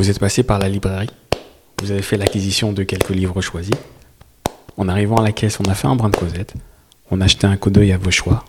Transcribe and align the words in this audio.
Vous 0.00 0.08
êtes 0.08 0.18
passé 0.18 0.42
par 0.42 0.58
la 0.58 0.70
librairie, 0.70 1.10
vous 1.82 1.90
avez 1.90 2.00
fait 2.00 2.16
l'acquisition 2.16 2.72
de 2.72 2.84
quelques 2.84 3.10
livres 3.10 3.42
choisis. 3.42 3.74
En 4.78 4.88
arrivant 4.88 5.16
à 5.16 5.22
la 5.22 5.30
caisse, 5.30 5.60
on 5.60 5.70
a 5.70 5.74
fait 5.74 5.88
un 5.88 5.94
brin 5.94 6.08
de 6.08 6.16
causette, 6.16 6.54
on 7.10 7.20
a 7.20 7.26
acheté 7.26 7.46
un 7.46 7.58
coup 7.58 7.68
d'œil 7.68 7.92
à 7.92 7.98
vos 7.98 8.10
choix, 8.10 8.46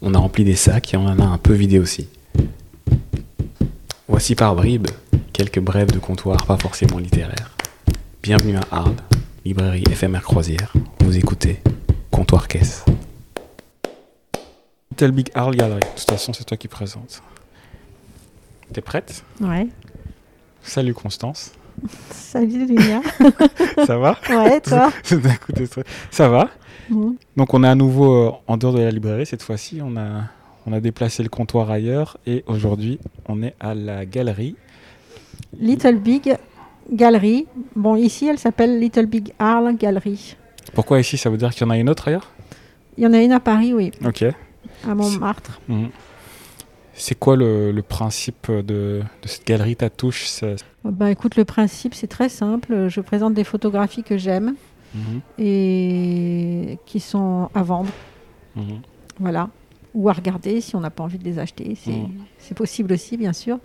on 0.00 0.14
a 0.14 0.18
rempli 0.18 0.44
des 0.44 0.54
sacs 0.54 0.94
et 0.94 0.96
on 0.96 1.06
en 1.06 1.18
a 1.18 1.24
un 1.24 1.38
peu 1.38 1.54
vidé 1.54 1.80
aussi. 1.80 2.08
Voici 4.06 4.36
par 4.36 4.54
bribes 4.54 4.86
quelques 5.32 5.58
brèves 5.58 5.90
de 5.90 5.98
comptoir 5.98 6.46
pas 6.46 6.56
forcément 6.56 6.98
littéraires. 6.98 7.56
Bienvenue 8.22 8.56
à 8.56 8.62
Arles, 8.70 8.94
librairie 9.44 9.82
éphémère 9.90 10.22
croisière. 10.22 10.72
Vous 11.00 11.16
écoutez 11.16 11.60
Comptoir 12.12 12.46
Caisse. 12.46 12.84
Big 14.96 15.32
Arles 15.34 15.56
Gallery. 15.56 15.80
De 15.80 15.98
toute 15.98 16.08
façon, 16.08 16.32
c'est 16.32 16.44
toi 16.44 16.56
qui 16.56 16.68
présente. 16.68 17.22
T'es 18.72 18.80
prête? 18.80 19.24
Ouais. 19.40 19.66
Salut 20.66 20.94
Constance. 20.94 21.52
Salut 22.10 22.66
Lunia. 22.66 23.00
Ça 23.86 23.98
va? 23.98 24.18
Ouais, 24.30 24.60
toi? 24.60 24.90
T'es 25.02 25.66
très- 25.66 25.84
Ça 26.10 26.28
va? 26.28 26.48
Donc 27.36 27.52
on 27.54 27.64
est 27.64 27.68
à 27.68 27.74
nouveau 27.74 28.14
euh, 28.28 28.32
en 28.46 28.56
dehors 28.56 28.72
de 28.72 28.80
la 28.80 28.90
librairie 28.90 29.26
cette 29.26 29.42
fois-ci. 29.42 29.80
On 29.82 29.96
a, 29.96 30.22
on 30.66 30.72
a 30.72 30.80
déplacé 30.80 31.22
le 31.22 31.28
comptoir 31.28 31.70
ailleurs 31.70 32.16
et 32.26 32.44
aujourd'hui 32.46 32.98
on 33.28 33.42
est 33.42 33.54
à 33.60 33.74
la 33.74 34.06
galerie. 34.06 34.56
Little 35.58 35.96
Big 35.96 36.36
Gallery. 36.90 37.46
Bon, 37.74 37.96
ici, 37.96 38.26
elle 38.28 38.38
s'appelle 38.38 38.78
Little 38.80 39.06
Big 39.06 39.32
Arles 39.38 39.76
Gallery. 39.76 40.36
Pourquoi 40.74 41.00
ici? 41.00 41.18
Ça 41.18 41.28
veut 41.30 41.36
dire 41.36 41.50
qu'il 41.50 41.62
y 41.62 41.66
en 41.66 41.70
a 41.70 41.76
une 41.78 41.88
autre 41.90 42.08
ailleurs? 42.08 42.30
Il 42.96 43.04
y 43.04 43.06
en 43.06 43.12
a 43.12 43.18
une 43.20 43.32
à 43.32 43.40
Paris, 43.40 43.74
oui, 43.74 43.90
Ok. 44.04 44.22
à 44.88 44.94
Montmartre. 44.94 45.60
Mhm. 45.68 45.88
C'est 46.98 47.18
quoi 47.18 47.36
le, 47.36 47.72
le 47.72 47.82
principe 47.82 48.50
de, 48.50 48.62
de 49.22 49.28
cette 49.28 49.46
galerie 49.46 49.76
Ta 49.76 49.90
touche 49.90 50.26
ça- 50.26 50.46
Euh, 50.46 50.56
Ben, 50.84 51.08
écoute, 51.08 51.36
le 51.36 51.44
principe, 51.44 51.94
c'est 51.94 52.06
très 52.06 52.28
simple. 52.28 52.88
Je 52.88 53.00
présente 53.00 53.34
des 53.34 53.44
photographies 53.44 54.02
que 54.02 54.16
j'aime 54.16 54.54
Mhm, 54.94 55.20
et 55.38 56.78
qui 56.86 57.00
sont 57.00 57.50
à 57.54 57.62
vendre. 57.62 57.90
mhm. 58.54 58.80
Voilà. 59.18 59.50
Ou 59.94 60.08
à 60.08 60.12
regarder 60.12 60.60
si 60.60 60.74
on 60.76 60.80
n'a 60.80 60.90
pas 60.90 61.02
envie 61.04 61.18
de 61.18 61.24
les 61.24 61.38
acheter. 61.38 61.74
C'est 61.76 61.90
Mhm. 61.92 62.54
possible 62.56 62.92
aussi, 62.94 63.16
bien 63.16 63.32
sûr. 63.34 63.58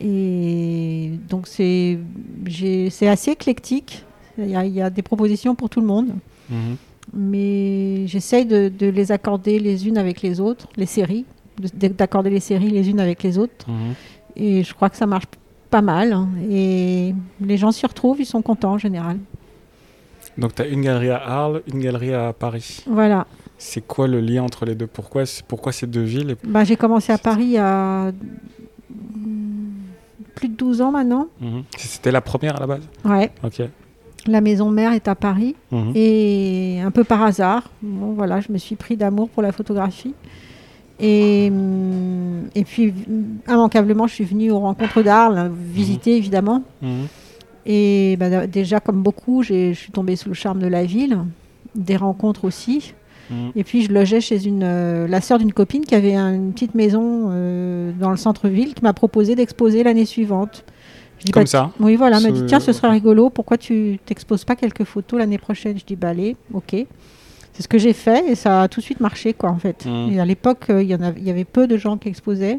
Et 0.00 1.12
donc, 1.28 1.46
c'est 1.48 1.98
assez 3.08 3.30
éclectique. 3.32 4.04
Il 4.38 4.48
y, 4.50 4.56
a, 4.56 4.64
il 4.64 4.72
y 4.72 4.80
a 4.82 4.90
des 4.90 5.02
propositions 5.02 5.54
pour 5.54 5.68
tout 5.68 5.80
le 5.80 5.86
monde. 5.86 6.10
Mais 7.12 8.06
j'essaye 8.06 8.46
de, 8.46 8.68
de 8.68 8.86
les 8.86 9.10
accorder 9.12 9.58
les 9.58 9.86
unes 9.88 9.98
avec 9.98 10.22
les 10.22 10.38
autres, 10.40 10.68
les 10.76 10.86
séries, 10.86 11.24
d'accorder 11.58 12.30
les 12.30 12.40
séries 12.40 12.70
les 12.70 12.88
unes 12.90 13.00
avec 13.00 13.22
les 13.22 13.38
autres. 13.38 13.68
Mhm. 13.68 13.94
Et 14.36 14.62
je 14.64 14.72
crois 14.74 14.88
que 14.90 14.96
ça 14.96 15.06
marche 15.06 15.26
pas 15.70 15.82
mal. 15.82 16.12
hein. 16.12 16.28
Et 16.50 17.14
les 17.40 17.56
gens 17.56 17.72
s'y 17.72 17.86
retrouvent, 17.86 18.20
ils 18.20 18.26
sont 18.26 18.42
contents 18.42 18.72
en 18.72 18.78
général. 18.78 19.18
Donc 20.38 20.54
tu 20.54 20.62
as 20.62 20.66
une 20.66 20.80
galerie 20.82 21.10
à 21.10 21.18
Arles, 21.18 21.62
une 21.72 21.80
galerie 21.80 22.14
à 22.14 22.32
Paris. 22.32 22.82
Voilà. 22.86 23.26
C'est 23.58 23.86
quoi 23.86 24.08
le 24.08 24.20
lien 24.20 24.42
entre 24.42 24.64
les 24.64 24.74
deux? 24.74 24.86
Pourquoi, 24.86 25.24
pourquoi 25.46 25.72
ces 25.72 25.86
deux 25.86 26.02
villes? 26.02 26.36
Bah, 26.44 26.64
J'ai 26.64 26.76
commencé 26.76 27.12
à 27.12 27.18
Paris 27.18 27.44
il 27.44 27.50
y 27.52 27.58
a 27.58 28.10
plus 30.34 30.48
de 30.48 30.54
12 30.56 30.80
ans 30.80 30.90
maintenant. 30.90 31.28
Mhm. 31.40 31.62
C'était 31.76 32.10
la 32.10 32.20
première 32.20 32.56
à 32.56 32.60
la 32.60 32.66
base? 32.66 32.88
Ouais. 33.04 33.30
Ok. 33.44 33.62
La 34.26 34.40
maison 34.40 34.70
mère 34.70 34.92
est 34.92 35.08
à 35.08 35.14
Paris. 35.14 35.54
Mhm. 35.70 35.92
Et 35.94 36.80
un 36.82 36.90
peu 36.90 37.04
par 37.04 37.22
hasard, 37.22 37.70
bon, 37.82 38.12
voilà, 38.12 38.40
je 38.40 38.50
me 38.52 38.58
suis 38.58 38.76
pris 38.76 38.96
d'amour 38.96 39.28
pour 39.28 39.42
la 39.42 39.52
photographie. 39.52 40.14
Et, 41.02 41.48
hum, 41.50 42.44
et 42.54 42.64
puis, 42.64 42.94
immanquablement, 43.48 44.06
je 44.06 44.14
suis 44.14 44.24
venue 44.24 44.50
aux 44.50 44.60
rencontres 44.60 45.02
d'Arles, 45.02 45.50
visiter 45.72 46.16
évidemment. 46.16 46.62
Mhm. 46.80 47.06
Et 47.66 48.16
bah, 48.18 48.46
déjà, 48.46 48.80
comme 48.80 49.02
beaucoup, 49.02 49.42
je 49.42 49.72
suis 49.72 49.92
tombée 49.92 50.16
sous 50.16 50.28
le 50.28 50.34
charme 50.34 50.58
de 50.60 50.66
la 50.66 50.84
ville, 50.84 51.18
des 51.74 51.96
rencontres 51.96 52.44
aussi. 52.44 52.94
Mhm. 53.30 53.52
Et 53.56 53.64
puis, 53.64 53.82
je 53.82 53.92
logeais 53.92 54.20
chez 54.20 54.46
une, 54.46 54.62
euh, 54.64 55.06
la 55.08 55.20
sœur 55.20 55.38
d'une 55.38 55.52
copine 55.52 55.84
qui 55.84 55.94
avait 55.94 56.14
un- 56.14 56.34
une 56.34 56.52
petite 56.52 56.74
maison 56.74 57.28
euh, 57.30 57.92
dans 58.00 58.10
le 58.10 58.16
centre-ville 58.16 58.74
qui 58.74 58.82
m'a 58.82 58.92
proposé 58.92 59.34
d'exposer 59.34 59.82
l'année 59.82 60.04
suivante. 60.06 60.64
Je 61.18 61.26
dis, 61.26 61.32
Comme 61.32 61.44
bah, 61.44 61.46
ça 61.48 61.70
oui, 61.78 61.94
voilà, 61.94 62.16
elle 62.18 62.24
m'a 62.24 62.30
dit 62.32 62.42
tiens, 62.46 62.58
ce 62.58 62.72
serait 62.72 62.90
rigolo, 62.90 63.30
pourquoi 63.30 63.56
tu 63.56 63.98
t'exposes 64.04 64.44
pas 64.44 64.56
quelques 64.56 64.82
photos 64.84 65.20
l'année 65.20 65.38
prochaine? 65.38 65.78
Je 65.78 65.84
dis 65.84 65.94
bah 65.94 66.08
allez, 66.08 66.34
ok. 66.52 66.84
C'est 67.52 67.62
ce 67.62 67.68
que 67.68 67.78
j'ai 67.78 67.92
fait 67.92 68.30
et 68.30 68.34
ça 68.34 68.62
a 68.62 68.68
tout 68.68 68.80
de 68.80 68.84
suite 68.84 69.00
marché, 69.00 69.34
quoi, 69.34 69.50
en 69.50 69.58
fait. 69.58 69.84
Et 70.10 70.18
à 70.20 70.24
l'époque, 70.24 70.66
euh, 70.70 70.82
il 70.82 70.88
y 70.88 70.94
en 70.94 71.02
avait- 71.02 71.20
y 71.20 71.30
avait 71.30 71.44
peu 71.44 71.66
de 71.66 71.76
gens 71.76 71.98
qui 71.98 72.08
exposaient, 72.08 72.58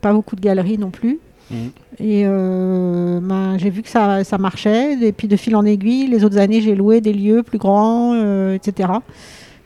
pas 0.00 0.12
beaucoup 0.12 0.34
de 0.36 0.40
galeries 0.40 0.78
non 0.78 0.90
plus. 0.90 1.18
Mhm. 1.50 1.70
Et 1.98 2.22
euh, 2.26 3.20
ben, 3.20 3.56
j'ai 3.58 3.70
vu 3.70 3.82
que 3.82 3.88
ça, 3.88 4.22
ça 4.24 4.38
marchait. 4.38 4.94
Et 5.02 5.12
puis 5.12 5.26
de 5.28 5.36
fil 5.36 5.54
en 5.56 5.64
aiguille, 5.64 6.06
les 6.08 6.24
autres 6.24 6.38
années, 6.38 6.60
j'ai 6.60 6.74
loué 6.74 7.00
des 7.00 7.12
lieux 7.12 7.42
plus 7.42 7.58
grands, 7.58 8.14
euh, 8.14 8.54
etc. 8.54 8.90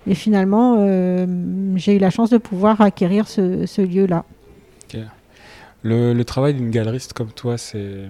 Et 0.07 0.15
finalement, 0.15 0.77
euh, 0.79 1.27
j'ai 1.77 1.95
eu 1.97 1.99
la 1.99 2.11
chance 2.11 2.29
de 2.31 2.37
pouvoir 2.39 2.81
acquérir 2.83 3.27
ce, 3.29 3.65
ce 3.67 3.81
lieu-là. 3.83 4.25
Le, 5.83 6.15
le 6.15 6.25
travail 6.25 6.55
d'une 6.55 6.71
galeriste 6.71 7.13
comme 7.13 7.29
toi, 7.31 7.59
c'est 7.59 8.09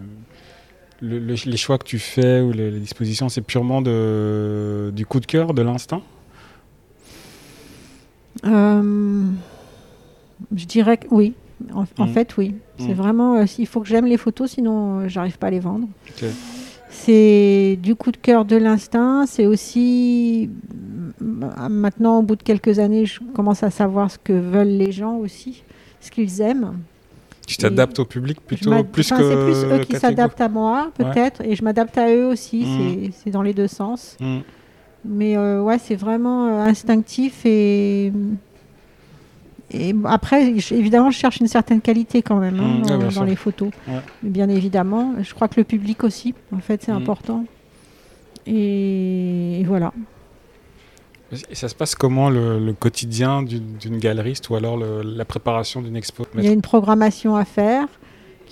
le- 1.00 1.18
le- 1.18 1.34
les 1.44 1.56
choix 1.56 1.76
que 1.76 1.84
tu 1.84 1.98
fais 1.98 2.40
ou 2.40 2.52
les, 2.52 2.70
les 2.70 2.78
dispositions, 2.78 3.28
c'est 3.28 3.40
purement 3.40 3.82
de, 3.82 4.92
du 4.94 5.04
coup 5.06 5.18
de 5.18 5.26
cœur, 5.26 5.54
de 5.54 5.62
l'instinct? 5.62 6.00
Euh, 8.46 9.22
je 10.54 10.64
dirais 10.66 10.96
que 10.98 11.06
oui. 11.10 11.34
En, 11.74 11.84
en 11.98 12.06
Mm. 12.06 12.08
fait, 12.08 12.36
oui. 12.36 12.54
C'est 12.78 12.88
Mm. 12.88 12.92
vraiment. 12.94 13.34
euh, 13.36 13.44
il 13.58 13.66
faut 13.66 13.80
que 13.80 13.86
j'aime 13.88 14.06
les 14.06 14.16
photos, 14.16 14.50
sinon 14.50 15.00
euh, 15.00 15.08
j'arrive 15.08 15.38
pas 15.38 15.46
à 15.46 15.50
les 15.50 15.60
vendre. 15.60 15.88
C'est 16.90 17.78
du 17.82 17.94
coup 17.96 18.12
de 18.12 18.16
cœur 18.16 18.44
de 18.44 18.56
l'instinct. 18.56 19.24
C'est 19.26 19.46
aussi. 19.46 20.50
Maintenant, 21.20 22.18
au 22.18 22.22
bout 22.22 22.36
de 22.36 22.42
quelques 22.42 22.78
années, 22.78 23.06
je 23.06 23.20
commence 23.34 23.62
à 23.62 23.70
savoir 23.70 24.10
ce 24.10 24.18
que 24.18 24.32
veulent 24.32 24.68
les 24.76 24.92
gens 24.92 25.16
aussi, 25.16 25.62
ce 26.00 26.10
qu'ils 26.10 26.40
aiment. 26.40 26.74
Tu 27.46 27.56
t'adaptes 27.56 27.98
au 27.98 28.04
public 28.04 28.40
plutôt 28.40 28.70
plus 28.84 29.10
que 29.10 29.16
C'est 29.16 29.44
plus 29.44 29.64
eux 29.64 29.84
qui 29.84 29.96
s'adaptent 29.96 30.40
à 30.40 30.48
moi, 30.48 30.90
Ouais. 30.98 31.04
peut-être, 31.04 31.42
et 31.42 31.54
je 31.56 31.62
m'adapte 31.64 31.96
à 31.98 32.10
eux 32.14 32.26
aussi. 32.26 32.64
Mm. 32.64 33.10
C'est 33.12 33.30
dans 33.30 33.42
les 33.42 33.54
deux 33.54 33.68
sens. 33.68 34.16
Mais 35.04 35.36
euh, 35.36 35.60
ouais, 35.62 35.78
c'est 35.78 35.96
vraiment 35.96 36.46
euh, 36.46 36.64
instinctif 36.64 37.44
et. 37.44 38.12
Après, 40.04 40.56
je- 40.58 40.74
évidemment, 40.74 41.10
je 41.10 41.18
cherche 41.18 41.40
une 41.40 41.48
certaine 41.48 41.80
qualité 41.80 42.22
quand 42.22 42.36
même 42.38 42.60
hein, 42.60 42.78
Mm, 42.78 43.02
ouais, 43.02 43.14
dans, 43.14 43.24
les 43.24 43.34
photos. 43.34 43.70
Ouais. 43.88 44.00
Bien 44.22 44.48
évidemment, 44.48 45.14
je 45.20 45.34
crois 45.34 45.48
que 45.48 45.54
le 45.58 45.64
public 45.64 46.04
aussi, 46.04 46.32
en 46.54 46.58
fait, 46.60 46.82
c'est 46.84 46.92
Mm. 46.92 46.96
important. 46.96 47.44
Et, 48.46 49.60
et 49.60 49.64
voilà. 49.64 49.92
Et 51.50 51.54
ça 51.56 51.68
se 51.68 51.74
passe 51.74 51.96
comment 51.96 52.30
le, 52.30 52.64
le 52.64 52.72
quotidien 52.74 53.42
d'une 53.42 53.76
d'une 53.80 53.98
galeriste 53.98 54.48
ou 54.50 54.54
alors 54.54 54.76
le- 54.76 55.02
la 55.02 55.24
préparation 55.24 55.82
d'une 55.82 55.96
expo? 55.96 56.24
Il 56.36 56.44
y 56.44 56.48
a 56.48 56.52
une 56.52 56.62
programmation 56.62 57.34
à 57.34 57.44
faire 57.44 57.88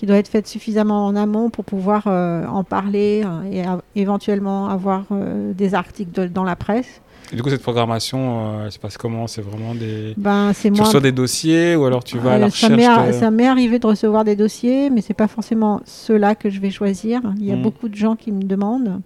qui 0.02 0.06
doit 0.06 0.16
être 0.16 0.26
faite 0.26 0.48
suffisamment 0.48 1.06
en 1.06 1.14
amont 1.14 1.48
pour 1.48 1.64
pouvoir 1.64 2.08
euh, 2.08 2.44
en 2.48 2.64
parler 2.64 3.22
hein, 3.24 3.42
et 3.52 3.62
éventuellement 4.00 4.68
avoir 4.68 5.04
euh, 5.12 5.52
des 5.52 5.74
articles 5.76 6.10
de- 6.10 6.26
dans 6.26 6.42
la 6.42 6.56
presse. 6.56 7.00
Et 7.32 7.36
du 7.36 7.42
coup, 7.44 7.50
cette 7.50 7.62
programmation, 7.62 8.18
euh, 8.58 8.64
elle 8.64 8.72
se 8.72 8.80
passe 8.80 8.98
comment? 8.98 9.28
C'est 9.28 9.42
vraiment 9.42 9.76
des. 9.76 10.14
Ben, 10.16 10.50
c'est 10.54 10.72
Tu 10.72 10.82
reçois 10.82 10.98
des 11.00 11.12
dossiers 11.12 11.76
ou 11.76 11.84
alors 11.84 12.02
tu 12.02 12.18
vas 12.18 12.32
à 12.32 12.38
la 12.38 12.46
Euh, 12.46 12.50
ça 12.50 12.66
recherche 12.66 12.72
m'est 12.76 12.84
ar- 12.84 13.06
de- 13.06 13.12
ça 13.12 13.30
m'est 13.30 13.46
arrivé 13.46 13.78
de 13.78 13.86
recevoir 13.86 14.24
des 14.24 14.34
dossiers, 14.34 14.90
mais 14.90 15.02
c'est 15.02 15.14
pas 15.14 15.28
forcément 15.28 15.80
ceux-là 15.84 16.34
que 16.34 16.50
je 16.50 16.58
vais 16.58 16.70
choisir. 16.70 17.20
Il 17.38 17.44
y 17.44 17.52
a 17.52 17.56
Mm. 17.56 17.62
beaucoup 17.62 17.88
de 17.88 17.94
gens 17.94 18.16
qui 18.16 18.32
me 18.32 18.42
demandent, 18.42 19.00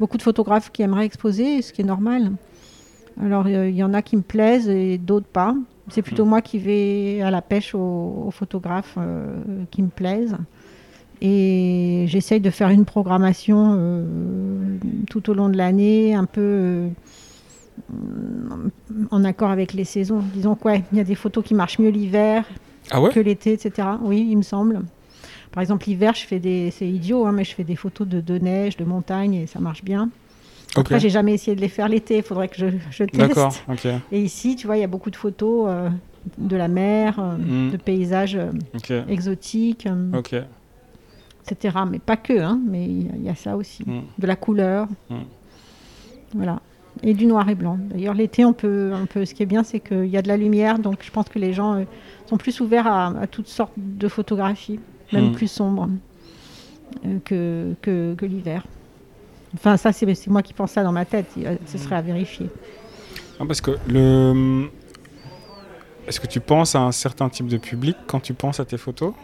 beaucoup 0.00 0.16
de 0.16 0.22
photographes 0.22 0.70
qui 0.72 0.82
aimeraient 0.82 1.06
exposer, 1.06 1.62
ce 1.62 1.72
qui 1.72 1.82
est 1.82 1.84
normal. 1.84 2.32
Alors 3.20 3.46
euh, 3.46 3.68
il 3.68 3.76
y 3.76 3.82
en 3.82 3.94
a 3.94 4.02
qui 4.02 4.16
me 4.16 4.22
plaisent 4.22 4.68
et 4.68 4.98
d'autres 4.98 5.26
pas. 5.26 5.54
C'est 5.90 6.02
plutôt 6.02 6.24
Mm. 6.24 6.28
moi 6.28 6.40
qui 6.42 6.58
vais 6.58 7.20
à 7.22 7.30
la 7.30 7.42
pêche 7.42 7.74
aux, 7.74 8.24
aux 8.26 8.30
photographes 8.30 8.94
euh, 8.98 9.36
qui 9.70 9.82
me 9.82 9.88
plaisent. 9.88 10.36
Et 11.20 12.04
j'essaye 12.08 12.40
de 12.40 12.50
faire 12.50 12.70
une 12.70 12.84
programmation 12.84 13.76
euh, 13.78 14.76
tout 15.08 15.30
au 15.30 15.34
long 15.34 15.48
de 15.48 15.56
l'année, 15.56 16.14
un 16.14 16.24
peu 16.24 16.88
en 19.10 19.24
accord 19.24 19.50
avec 19.50 19.72
les 19.72 19.84
saisons. 19.84 20.22
Disons 20.34 20.54
quoi, 20.54 20.76
il 20.76 20.98
y 20.98 21.00
a 21.00 21.04
des 21.04 21.14
photos 21.14 21.44
qui 21.44 21.54
marchent 21.54 21.78
mieux 21.78 21.90
l'hiver, 21.90 22.44
Ah 22.90 23.00
ouais? 23.00 23.10
que 23.10 23.20
l'été, 23.20 23.52
etc. 23.52 23.88
Oui, 24.02 24.26
il 24.28 24.36
me 24.36 24.42
semble. 24.42 24.82
Par 25.52 25.60
exemple, 25.62 25.86
l'hiver, 25.86 26.14
je 26.14 26.26
fais 26.26 26.40
des, 26.40 26.70
c'est 26.70 26.88
idiot, 26.88 27.26
hein, 27.26 27.32
mais 27.32 27.44
je 27.44 27.54
fais 27.54 27.64
des 27.64 27.76
photos 27.76 28.06
de, 28.08 28.20
de 28.20 28.38
neige, 28.38 28.76
de 28.76 28.84
montagne, 28.84 29.34
et 29.34 29.46
ça 29.46 29.60
marche 29.60 29.84
bien. 29.84 30.10
Après, 30.76 30.98
j'ai 31.00 31.10
jamais 31.10 31.34
essayé 31.34 31.54
de 31.54 31.60
les 31.60 31.68
faire 31.68 31.88
l'été. 31.88 32.16
Il 32.18 32.22
faudrait 32.22 32.48
que 32.48 32.56
je, 32.56 32.66
je 32.90 33.04
teste. 33.04 33.16
D'accord, 33.16 33.54
ok. 33.68 33.86
Et 34.12 34.20
ici, 34.20 34.56
tu 34.56 34.66
vois, 34.66 34.76
il 34.76 34.80
y 34.80 34.84
a 34.84 34.88
beaucoup 34.88 35.10
de 35.10 35.16
photos 35.16 35.66
euh, 35.68 35.88
de 36.38 36.56
la 36.56 36.68
mer, 36.68 37.18
euh, 37.18 37.36
Mm. 37.36 37.70
de 37.72 37.76
paysages 37.76 38.36
euh, 38.36 38.50
Ok. 38.74 38.92
exotiques, 39.08 39.86
etc. 41.50 41.76
Mais 41.90 41.98
pas 41.98 42.16
que, 42.16 42.38
hein, 42.38 42.60
mais 42.66 42.84
il 42.86 43.06
y 43.06 43.08
a- 43.10 43.16
il 43.16 43.22
y, 43.24 43.28
a 43.28 43.34
ça 43.34 43.56
aussi. 43.56 43.82
Mm. 43.86 44.00
De 44.18 44.26
la 44.26 44.36
couleur. 44.36 44.88
Mm. 45.10 45.14
Voilà. 46.34 46.60
Et 47.02 47.12
du 47.14 47.26
noir 47.26 47.48
et 47.48 47.54
blanc. 47.54 47.76
D'ailleurs, 47.90 48.14
l'été, 48.14 48.44
on 48.44 48.52
peut, 48.52 48.92
on 48.94 49.06
peut. 49.06 49.24
Ce 49.24 49.34
qui 49.34 49.42
est 49.42 49.46
bien, 49.46 49.62
c'est 49.64 49.80
qu'il 49.80 50.06
y 50.06 50.16
a 50.16 50.22
de 50.22 50.28
la 50.28 50.36
lumière, 50.36 50.78
donc 50.78 50.98
je 51.02 51.10
pense 51.10 51.28
que 51.28 51.38
les 51.38 51.52
gens 51.52 51.84
sont 52.26 52.36
plus 52.36 52.60
ouverts 52.60 52.86
à, 52.86 53.08
à 53.20 53.26
toutes 53.26 53.48
sortes 53.48 53.72
de 53.76 54.08
photographies, 54.08 54.78
même 55.12 55.32
plus 55.32 55.48
sombres. 55.50 55.88
que, 57.24 57.74
que, 57.82 58.14
que 58.14 58.24
l'hiver. 58.26 58.64
Enfin, 59.54 59.76
ça, 59.76 59.92
c'est 59.92 60.26
moi 60.28 60.42
qui 60.42 60.52
pense 60.52 60.72
ça 60.72 60.82
dans 60.82 60.92
ma 60.92 61.04
tête. 61.04 61.26
Ce 61.66 61.78
serait 61.78 61.96
à 61.96 62.02
vérifier. 62.02 62.48
Non, 63.40 63.46
parce 63.46 63.60
que 63.60 63.72
le. 63.88 64.68
Est-ce 66.06 66.20
que 66.20 66.26
tu 66.26 66.40
penses 66.40 66.74
à 66.74 66.80
un 66.82 66.92
certain 66.92 67.28
type 67.28 67.46
de 67.46 67.56
public 67.56 67.96
quand 68.06 68.20
tu 68.20 68.34
penses 68.34 68.60
à 68.60 68.64
tes 68.64 68.76
photos? 68.76 69.14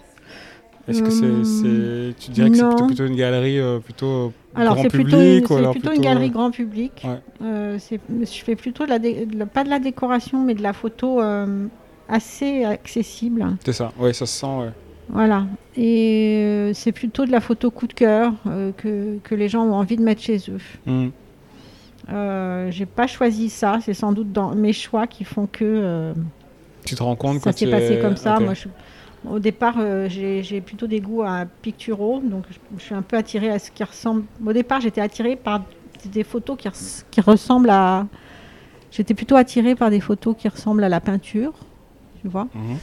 Est-ce 0.89 1.03
que 1.03 1.11
c'est, 1.11 1.27
Hum, 1.27 1.45
c'est- 1.45 2.15
tu 2.19 2.31
dirais 2.31 2.51
que 2.51 2.57
c'est 2.57 2.67
plutôt, 2.67 2.87
plutôt 2.87 3.05
une 3.07 3.15
galerie 3.17 3.59
euh, 3.61 3.79
plutôt 3.81 4.33
Alors, 4.55 4.75
grand 4.75 4.85
public 4.85 5.07
plutôt, 5.09 5.21
une, 5.21 5.45
ou 5.45 5.47
c'est 5.47 5.55
alors 5.57 5.73
plutôt 5.73 5.89
plutôt, 5.91 6.03
une 6.03 6.09
galerie 6.09 6.31
grand 6.31 6.51
public. 6.51 7.03
Ouais. 7.05 7.21
Euh, 7.43 7.79
je 7.79 8.43
fais 8.43 8.57
plutôt 8.57 8.85
de 8.87 8.89
la 8.89 8.99
dé- 8.99 9.27
de 9.27 9.39
la- 9.39 9.47
pas 9.47 9.63
de 9.63 9.69
la 9.69 9.79
décoration, 9.79 10.43
mais 10.43 10.55
de 10.55 10.63
la 10.63 10.73
photo 10.73 11.21
euh, 11.21 11.67
assez 12.09 12.65
accessible. 12.65 13.47
C'est 13.65 13.75
ça, 13.75 13.93
ouais, 13.99 14.13
ça 14.15 14.25
se 14.27 14.41
sent, 14.41 14.47
ouais. 14.47 14.71
Voilà. 15.13 15.47
Et 15.77 16.43
euh, 16.45 16.73
c'est 16.75 16.93
plutôt 16.93 17.27
de 17.27 17.31
la 17.33 17.41
photo 17.41 17.71
coup 17.71 17.87
de 17.87 17.93
cœur 17.95 18.33
euh, 18.47 18.73
que, 18.77 19.19
que 19.25 19.35
les 19.35 19.49
gens 19.49 19.65
ont 19.65 19.75
envie 19.75 19.97
de 19.97 20.03
mettre 20.03 20.23
chez 20.23 20.39
eux. 20.49 20.61
Hum, 20.87 21.11
Euh, 22.13 22.71
j'ai 22.71 22.87
pas 22.87 23.07
choisi 23.07 23.51
ça, 23.51 23.79
c'est 23.83 23.95
sans 23.95 24.13
doute 24.13 24.33
dans 24.33 24.55
mes 24.55 24.73
choix 24.73 25.07
qui 25.07 25.23
font 25.25 25.47
que 25.47 25.65
euh, 25.65 26.13
Tu 26.85 26.95
te 26.95 27.03
rends 27.03 27.15
compte 27.15 27.39
ça 27.41 27.53
s'est 27.53 27.67
passé 27.71 27.99
comme 28.01 28.17
ça. 28.17 28.39
Moi, 28.41 28.55
je- 28.55 28.69
au 29.29 29.39
départ, 29.39 29.77
j'ai 30.09 30.61
plutôt 30.63 30.87
des 30.87 31.01
goûts 31.01 31.23
à 31.23 31.45
picturaux, 31.63 32.21
donc 32.25 32.45
je, 32.51 32.57
je 32.79 32.83
suis 32.83 32.95
un 32.95 33.03
peu 33.03 33.17
attirée 33.19 33.51
à 33.51 33.59
ce 33.59 33.71
qui 33.71 33.85
ressemble. 33.85 34.25
Au 34.45 34.53
départ, 34.53 34.81
j'étais 34.81 35.03
attirée 35.03 35.37
par 35.37 35.63
des 36.07 36.25
photos 36.25 36.57
qui, 36.57 36.69
res- 36.69 37.05
qui 37.11 37.21
ressemblent 37.21 37.71
à. 37.71 38.07
J'étais 38.91 39.13
plutôt 39.15 39.37
attirée 39.37 39.75
par 39.75 39.91
des 39.91 40.01
photos 40.01 40.35
qui 40.37 40.49
ressemblent 40.49 40.83
à 40.83 40.89
la 40.89 41.01
peinture, 41.01 41.53
tu 42.23 42.29
vois. 42.29 42.49
Mhm. 42.55 42.79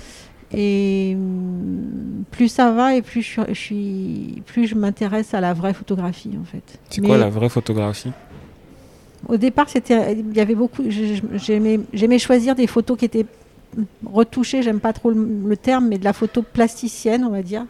Et 0.53 1.13
hum, 1.15 2.23
plus 2.31 2.47
ça 2.49 2.71
va 2.71 2.95
et 2.95 3.01
plus 3.01 3.21
je, 3.21 3.53
suis- 3.53 4.41
plus 4.45 4.67
je 4.67 4.75
m'intéresse 4.75 5.33
à 5.33 5.41
la 5.41 5.53
vraie 5.53 5.73
photographie 5.73 6.37
en 6.39 6.45
fait. 6.45 6.79
C'est 6.89 7.01
quoi 7.01 7.17
la 7.17 7.29
vraie 7.29 7.49
photographie? 7.49 8.11
Au 9.27 9.35
départ, 9.37 9.67
c'était, 9.67 10.13
il 10.13 10.35
y 10.35 10.39
avait 10.39 10.55
beaucoup. 10.55 10.83
J'aimais, 11.35 11.79
j'aimais 11.91 12.19
choisir 12.19 12.55
des 12.55 12.67
photos 12.67 12.97
qui 12.97 13.05
étaient 13.05 13.25
retouchées. 14.05 14.61
J'aime 14.61 14.79
pas 14.79 14.93
trop 14.93 15.09
le, 15.09 15.27
le 15.45 15.57
terme, 15.57 15.87
mais 15.89 15.97
de 15.97 16.05
la 16.05 16.13
photo 16.13 16.43
plasticienne, 16.43 17.25
on 17.25 17.29
va 17.31 17.41
dire, 17.41 17.65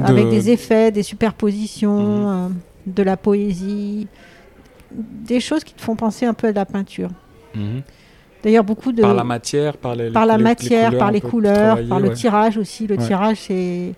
avec 0.00 0.26
De- 0.26 0.30
des 0.30 0.50
effets, 0.50 0.90
des 0.92 1.02
superpositions, 1.02 2.30
euh, 2.30 2.48
de 2.86 3.02
la 3.02 3.16
poésie, 3.18 4.06
des 4.92 5.40
choses 5.40 5.64
qui 5.64 5.74
te 5.74 5.82
font 5.82 5.96
penser 5.96 6.24
un 6.24 6.32
peu 6.32 6.46
à 6.46 6.50
de 6.52 6.56
la 6.56 6.64
peinture. 6.64 7.10
Mhm. 7.54 7.82
D'ailleurs, 8.42 8.64
beaucoup 8.64 8.92
de 8.92 9.02
Par 9.02 9.14
la 9.14 9.24
matière, 9.24 9.76
par 9.76 9.94
les, 9.96 10.10
par 10.10 10.22
les- 10.24 10.28
la 10.32 10.36
les 10.38 10.42
matière, 10.44 10.86
couleurs 10.90 10.98
par 11.00 11.10
les 11.10 11.20
couleurs, 11.20 11.88
par 11.88 12.00
le 12.00 12.08
ouais. 12.08 12.14
tirage 12.14 12.56
aussi. 12.56 12.86
Le 12.86 12.96
Ouais. 12.96 13.04
tirage, 13.06 13.38
c'est 13.38 13.94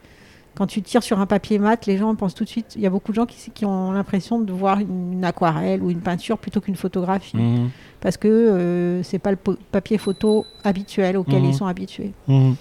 quand 0.54 0.66
tu 0.66 0.82
tires 0.82 1.02
sur 1.02 1.20
un 1.20 1.26
papier 1.26 1.58
mat, 1.58 1.87
les 1.87 1.96
gens 1.98 2.14
pensent 2.14 2.34
tout 2.34 2.44
de 2.44 2.48
suite. 2.48 2.72
Il 2.76 2.82
y 2.82 2.87
a 2.87 2.90
beaucoup 2.90 3.12
de 3.12 3.16
gens 3.16 3.26
qui, 3.26 3.50
qui 3.50 3.64
ont 3.64 3.92
l'impression 3.92 4.40
de 4.40 4.52
voir 4.52 4.81
une, 4.81 5.12
une 5.14 5.25
aquarelle 5.25 5.82
ou 5.82 5.90
une 5.90 6.00
peinture 6.00 6.38
plutôt 6.38 6.60
qu'une 6.60 6.75
photographie, 6.76 7.37
Mhm. 7.37 7.69
parce 8.00 8.16
que 8.16 8.28
euh, 8.28 9.02
c'est 9.02 9.19
pas 9.19 9.31
le 9.31 9.38
papier 9.70 9.98
photo 9.98 10.44
habituel 10.64 11.16
auquel 11.16 11.40
Mhm. 11.42 11.48
ils 11.50 11.54
sont 11.54 11.66
habitués. 11.66 12.12
Mhm. 12.28 12.56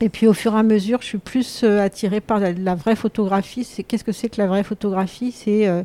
Et 0.00 0.08
puis 0.08 0.26
au 0.26 0.32
fur 0.32 0.54
et 0.54 0.58
à 0.58 0.62
mesure, 0.64 0.98
je 1.02 1.06
suis 1.06 1.18
plus 1.18 1.62
euh, 1.62 1.80
attirée 1.80 2.20
par 2.20 2.40
la, 2.40 2.52
la 2.52 2.74
vraie 2.74 2.96
photographie. 2.96 3.66
Qu'est-ce 3.86 4.04
que 4.04 4.12
c'est 4.12 4.28
que 4.28 4.40
la 4.40 4.48
vraie 4.48 4.64
photographie? 4.64 5.30
C'est 5.32 5.68
euh, 5.68 5.82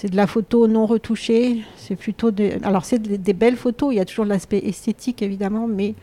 c'est 0.00 0.08
de 0.08 0.16
la 0.16 0.28
photo 0.28 0.68
non 0.68 0.86
retouchée. 0.86 1.64
C'est 1.76 1.96
plutôt 1.96 2.30
des, 2.30 2.56
alors 2.62 2.84
c'est 2.84 3.00
des, 3.00 3.18
des 3.18 3.32
belles 3.32 3.56
photos. 3.56 3.92
Il 3.92 3.96
y 3.96 4.00
a 4.00 4.04
toujours 4.04 4.24
l'aspect 4.24 4.58
esthétique 4.64 5.22
évidemment, 5.22 5.66
mais 5.66 5.96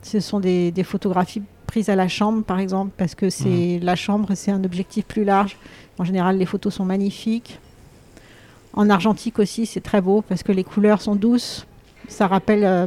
ce 0.00 0.18
sont 0.20 0.40
des, 0.40 0.70
des 0.70 0.82
photographies 0.82 1.42
prises 1.66 1.90
à 1.90 1.94
la 1.94 2.08
chambre 2.08 2.42
par 2.42 2.58
exemple, 2.58 2.92
parce 2.96 3.14
que 3.14 3.28
c'est 3.28 3.80
la 3.82 3.96
chambre, 3.96 4.30
c'est 4.34 4.50
un 4.50 4.64
objectif 4.64 5.04
plus 5.04 5.24
large. 5.24 5.58
En 5.98 6.04
général, 6.04 6.38
les 6.38 6.46
photos 6.46 6.72
sont 6.72 6.86
magnifiques. 6.86 7.58
En 8.72 8.88
argentique 8.88 9.38
aussi, 9.38 9.66
c'est 9.66 9.82
très 9.82 10.00
beau 10.00 10.22
parce 10.26 10.42
que 10.42 10.50
les 10.50 10.64
couleurs 10.64 11.02
sont 11.02 11.14
douces. 11.14 11.66
Ça 12.08 12.26
rappelle, 12.26 12.64
euh, 12.64 12.86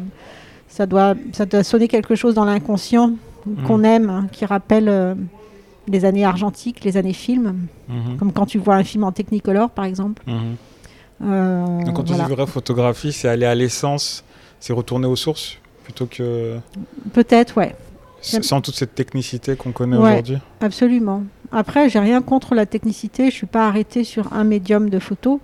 ça 0.68 0.88
doit, 0.88 1.14
ça 1.34 1.46
doit 1.46 1.64
sonner 1.64 1.88
quelque 1.88 2.16
chose 2.16 2.34
dans 2.34 2.46
l'inconscient 2.46 3.14
qu'on 3.66 3.84
aime, 3.84 4.10
hein, 4.10 4.28
qui 4.32 4.44
rappelle 4.44 4.90
euh, 4.90 5.14
les 5.88 6.06
années 6.06 6.26
argentiques, 6.26 6.84
les 6.84 6.98
années 6.98 7.14
films, 7.14 7.68
Mhm. 7.90 8.18
comme 8.18 8.32
quand 8.34 8.46
tu 8.46 8.58
vois 8.58 8.76
un 8.76 8.84
film 8.84 9.04
en 9.04 9.12
Technicolor 9.12 9.70
par 9.70 9.86
exemple. 9.86 10.22
Mhm. 10.28 10.56
Euh, 11.24 11.66
Donc 11.86 11.96
quand 11.96 12.04
tu 12.04 12.14
voilà. 12.14 12.28
dis 12.28 12.34
vraie 12.36 12.46
photographie, 12.48 13.12
c'est 13.12 13.28
aller 13.28 13.46
à 13.46 13.56
l'essence, 13.56 14.24
c'est 14.60 14.74
retourner 14.74 15.08
aux 15.08 15.16
sources 15.16 15.58
plutôt 15.84 16.06
que 16.06 16.58
Peut-être, 17.14 17.58
ouais, 17.58 17.76
sans 18.22 18.62
toute 18.62 18.76
cette 18.76 18.94
technicité 18.96 19.56
qu'on 19.56 19.72
connaît 19.72 19.98
Ouais. 19.98 20.12
aujourd'hui. 20.12 20.38
absolument. 20.62 21.24
Après, 21.52 21.90
j'ai 21.90 22.00
rien 22.00 22.22
contre 22.22 22.54
la 22.56 22.66
technicité, 22.66 23.28
je 23.32 23.36
suis 23.36 23.48
pas 23.48 23.68
arrêtée 23.68 24.04
sur 24.04 24.34
un 24.34 24.44
médium 24.44 24.90
de 24.90 25.00
photo, 25.00 25.40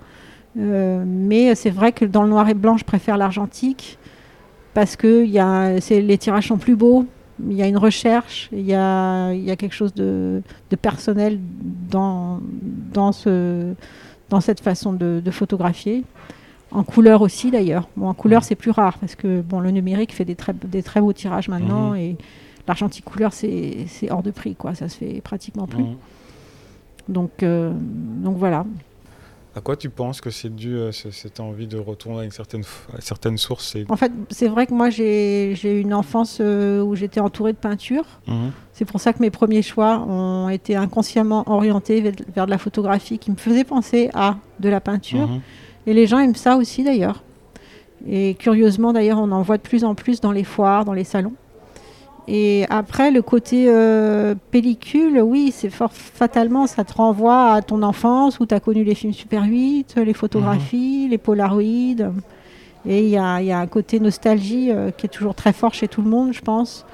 Euh, 0.56 1.02
mais 1.04 1.56
c'est 1.56 1.70
vrai 1.70 1.90
que 1.90 2.04
dans 2.04 2.22
le 2.22 2.28
noir 2.28 2.48
et 2.48 2.54
blanc, 2.54 2.76
je 2.76 2.84
préfère 2.84 3.16
l'argentique 3.16 3.98
parce 4.72 4.94
que 4.94 5.24
y 5.24 5.40
a, 5.40 5.80
les 5.90 6.16
tirages 6.18 6.46
sont 6.46 6.58
plus 6.58 6.76
beaux. 6.76 7.06
Il 7.40 7.52
y 7.56 7.62
a 7.62 7.66
une 7.66 7.78
recherche, 7.78 8.48
il 8.52 8.60
y 8.64 8.74
a, 8.74 9.32
il 9.32 9.42
y 9.42 9.50
a 9.50 9.56
quelque 9.56 9.74
chose 9.74 9.92
de, 9.94 10.40
de 10.70 10.76
personnel 10.76 11.40
dans, 11.90 12.40
dans, 12.92 13.10
ce, 13.12 13.74
dans 14.30 14.40
cette 14.40 14.60
façon 14.60 14.92
de, 14.92 15.20
de 15.24 15.30
photographier. 15.30 16.04
En 16.70 16.82
couleur 16.84 17.22
aussi 17.22 17.50
d'ailleurs. 17.50 17.88
Bon, 17.96 18.08
en 18.08 18.14
couleur, 18.14 18.40
Mhm. 18.42 18.46
c'est 18.48 18.54
plus 18.56 18.70
rare 18.70 18.98
parce 18.98 19.14
que 19.14 19.40
bon, 19.40 19.60
le 19.60 19.70
numérique 19.70 20.12
fait 20.12 20.24
des 20.24 20.34
très, 20.36 20.52
des 20.52 20.82
très 20.82 21.00
beaux 21.00 21.12
tirages 21.12 21.48
maintenant 21.48 21.90
Mhm. 21.90 21.96
et 21.96 22.16
l'argentique 22.68 23.04
couleur, 23.04 23.32
c'est, 23.32 23.86
hors 24.10 24.22
de 24.22 24.30
prix. 24.30 24.54
Quoi. 24.54 24.74
Ça 24.74 24.88
se 24.88 24.96
fait 24.96 25.20
pratiquement 25.20 25.66
plus. 25.66 25.84
Donc, 27.08 27.42
euh, 27.42 27.72
donc 28.22 28.36
voilà. 28.38 28.64
À 29.56 29.60
quoi 29.60 29.76
tu 29.76 29.88
penses 29.88 30.20
que 30.20 30.30
c'est 30.30 30.52
dû 30.54 30.76
euh, 30.76 30.90
ce- 30.90 31.10
cette 31.12 31.38
envie 31.38 31.68
de 31.68 31.78
retourner 31.78 32.20
à 32.20 32.24
une 32.24 32.32
certaine, 32.32 32.62
f- 32.62 32.96
à 32.96 33.00
certaines 33.00 33.38
sources 33.38 33.76
En 33.88 33.96
fait, 33.96 34.10
c'est 34.30 34.48
vrai 34.48 34.66
que 34.66 34.74
moi, 34.74 34.90
j'ai, 34.90 35.54
eu 35.62 35.80
une 35.80 35.94
enfance 35.94 36.38
euh, 36.40 36.82
où 36.82 36.96
j'étais 36.96 37.20
entourée 37.20 37.52
de 37.52 37.58
peinture. 37.58 38.04
Mhm. 38.26 38.50
C'est 38.72 38.84
pour 38.84 39.00
ça 39.00 39.12
que 39.12 39.20
mes 39.20 39.30
premiers 39.30 39.62
choix 39.62 40.00
ont 40.08 40.48
été 40.48 40.74
inconsciemment 40.74 41.44
orientés 41.46 42.00
vers, 42.00 42.12
vers 42.34 42.46
de 42.46 42.50
la 42.50 42.58
photographie 42.58 43.18
qui 43.18 43.30
me 43.30 43.36
faisait 43.36 43.62
penser 43.64 44.10
à 44.12 44.36
de 44.58 44.68
la 44.68 44.80
peinture. 44.80 45.28
Mhm. 45.28 45.40
Et 45.86 45.94
les 45.94 46.06
gens 46.08 46.18
aiment 46.18 46.34
ça 46.34 46.56
aussi 46.56 46.82
d'ailleurs. 46.82 47.22
Et 48.08 48.34
curieusement 48.34 48.92
d'ailleurs, 48.92 49.18
on 49.18 49.30
en 49.30 49.42
voit 49.42 49.56
de 49.58 49.62
plus 49.62 49.84
en 49.84 49.94
plus 49.94 50.20
dans 50.20 50.32
les 50.32 50.44
foires, 50.44 50.84
dans 50.84 50.92
les 50.92 51.04
salons. 51.04 51.32
Et 52.26 52.64
après, 52.70 53.10
le 53.10 53.20
côté 53.20 53.66
euh, 53.68 54.34
pellicule, 54.50 55.20
oui, 55.20 55.52
c'est 55.54 55.68
fort 55.68 55.92
fatalement, 55.92 56.66
ça 56.66 56.82
te 56.84 56.94
renvoie 56.94 57.52
à 57.52 57.60
ton 57.62 57.82
enfance 57.82 58.40
où 58.40 58.46
tu 58.46 58.54
as 58.54 58.60
connu 58.60 58.82
les 58.82 58.94
films 58.94 59.12
Super 59.12 59.42
8, 59.44 59.96
les 59.96 60.14
photographies, 60.14 61.06
les 61.10 61.18
polaroïdes. 61.18 62.10
Et 62.86 63.00
il 63.04 63.08
y 63.10 63.18
a, 63.18 63.40
il 63.42 63.46
y 63.46 63.52
a 63.52 63.58
un 63.58 63.66
côté 63.66 64.00
nostalgie 64.00 64.70
euh, 64.70 64.90
qui 64.90 65.04
est 65.06 65.08
toujours 65.10 65.34
très 65.34 65.52
fort 65.52 65.74
chez 65.74 65.86
tout 65.88 66.00
le 66.02 66.08
monde, 66.08 66.32
je 66.32 66.40
pense. 66.40 66.86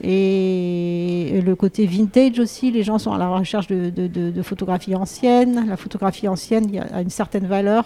Et, 0.00 1.28
et 1.36 1.40
le 1.40 1.56
côté 1.56 1.84
vintage 1.86 2.38
aussi, 2.38 2.70
les 2.70 2.84
gens 2.84 2.98
sont 2.98 3.12
à 3.12 3.18
la 3.18 3.28
recherche 3.28 3.66
de, 3.66 3.90
de, 3.90 4.06
de- 4.06 4.30
de 4.30 4.42
photographies 4.42 4.94
anciennes. 4.94 5.66
La 5.68 5.76
photographie 5.76 6.28
ancienne 6.28 6.66
il 6.68 6.74
y 6.76 6.78
a- 6.78 6.86
a 6.92 7.00
une 7.02 7.10
certaine 7.10 7.46
valeur 7.46 7.84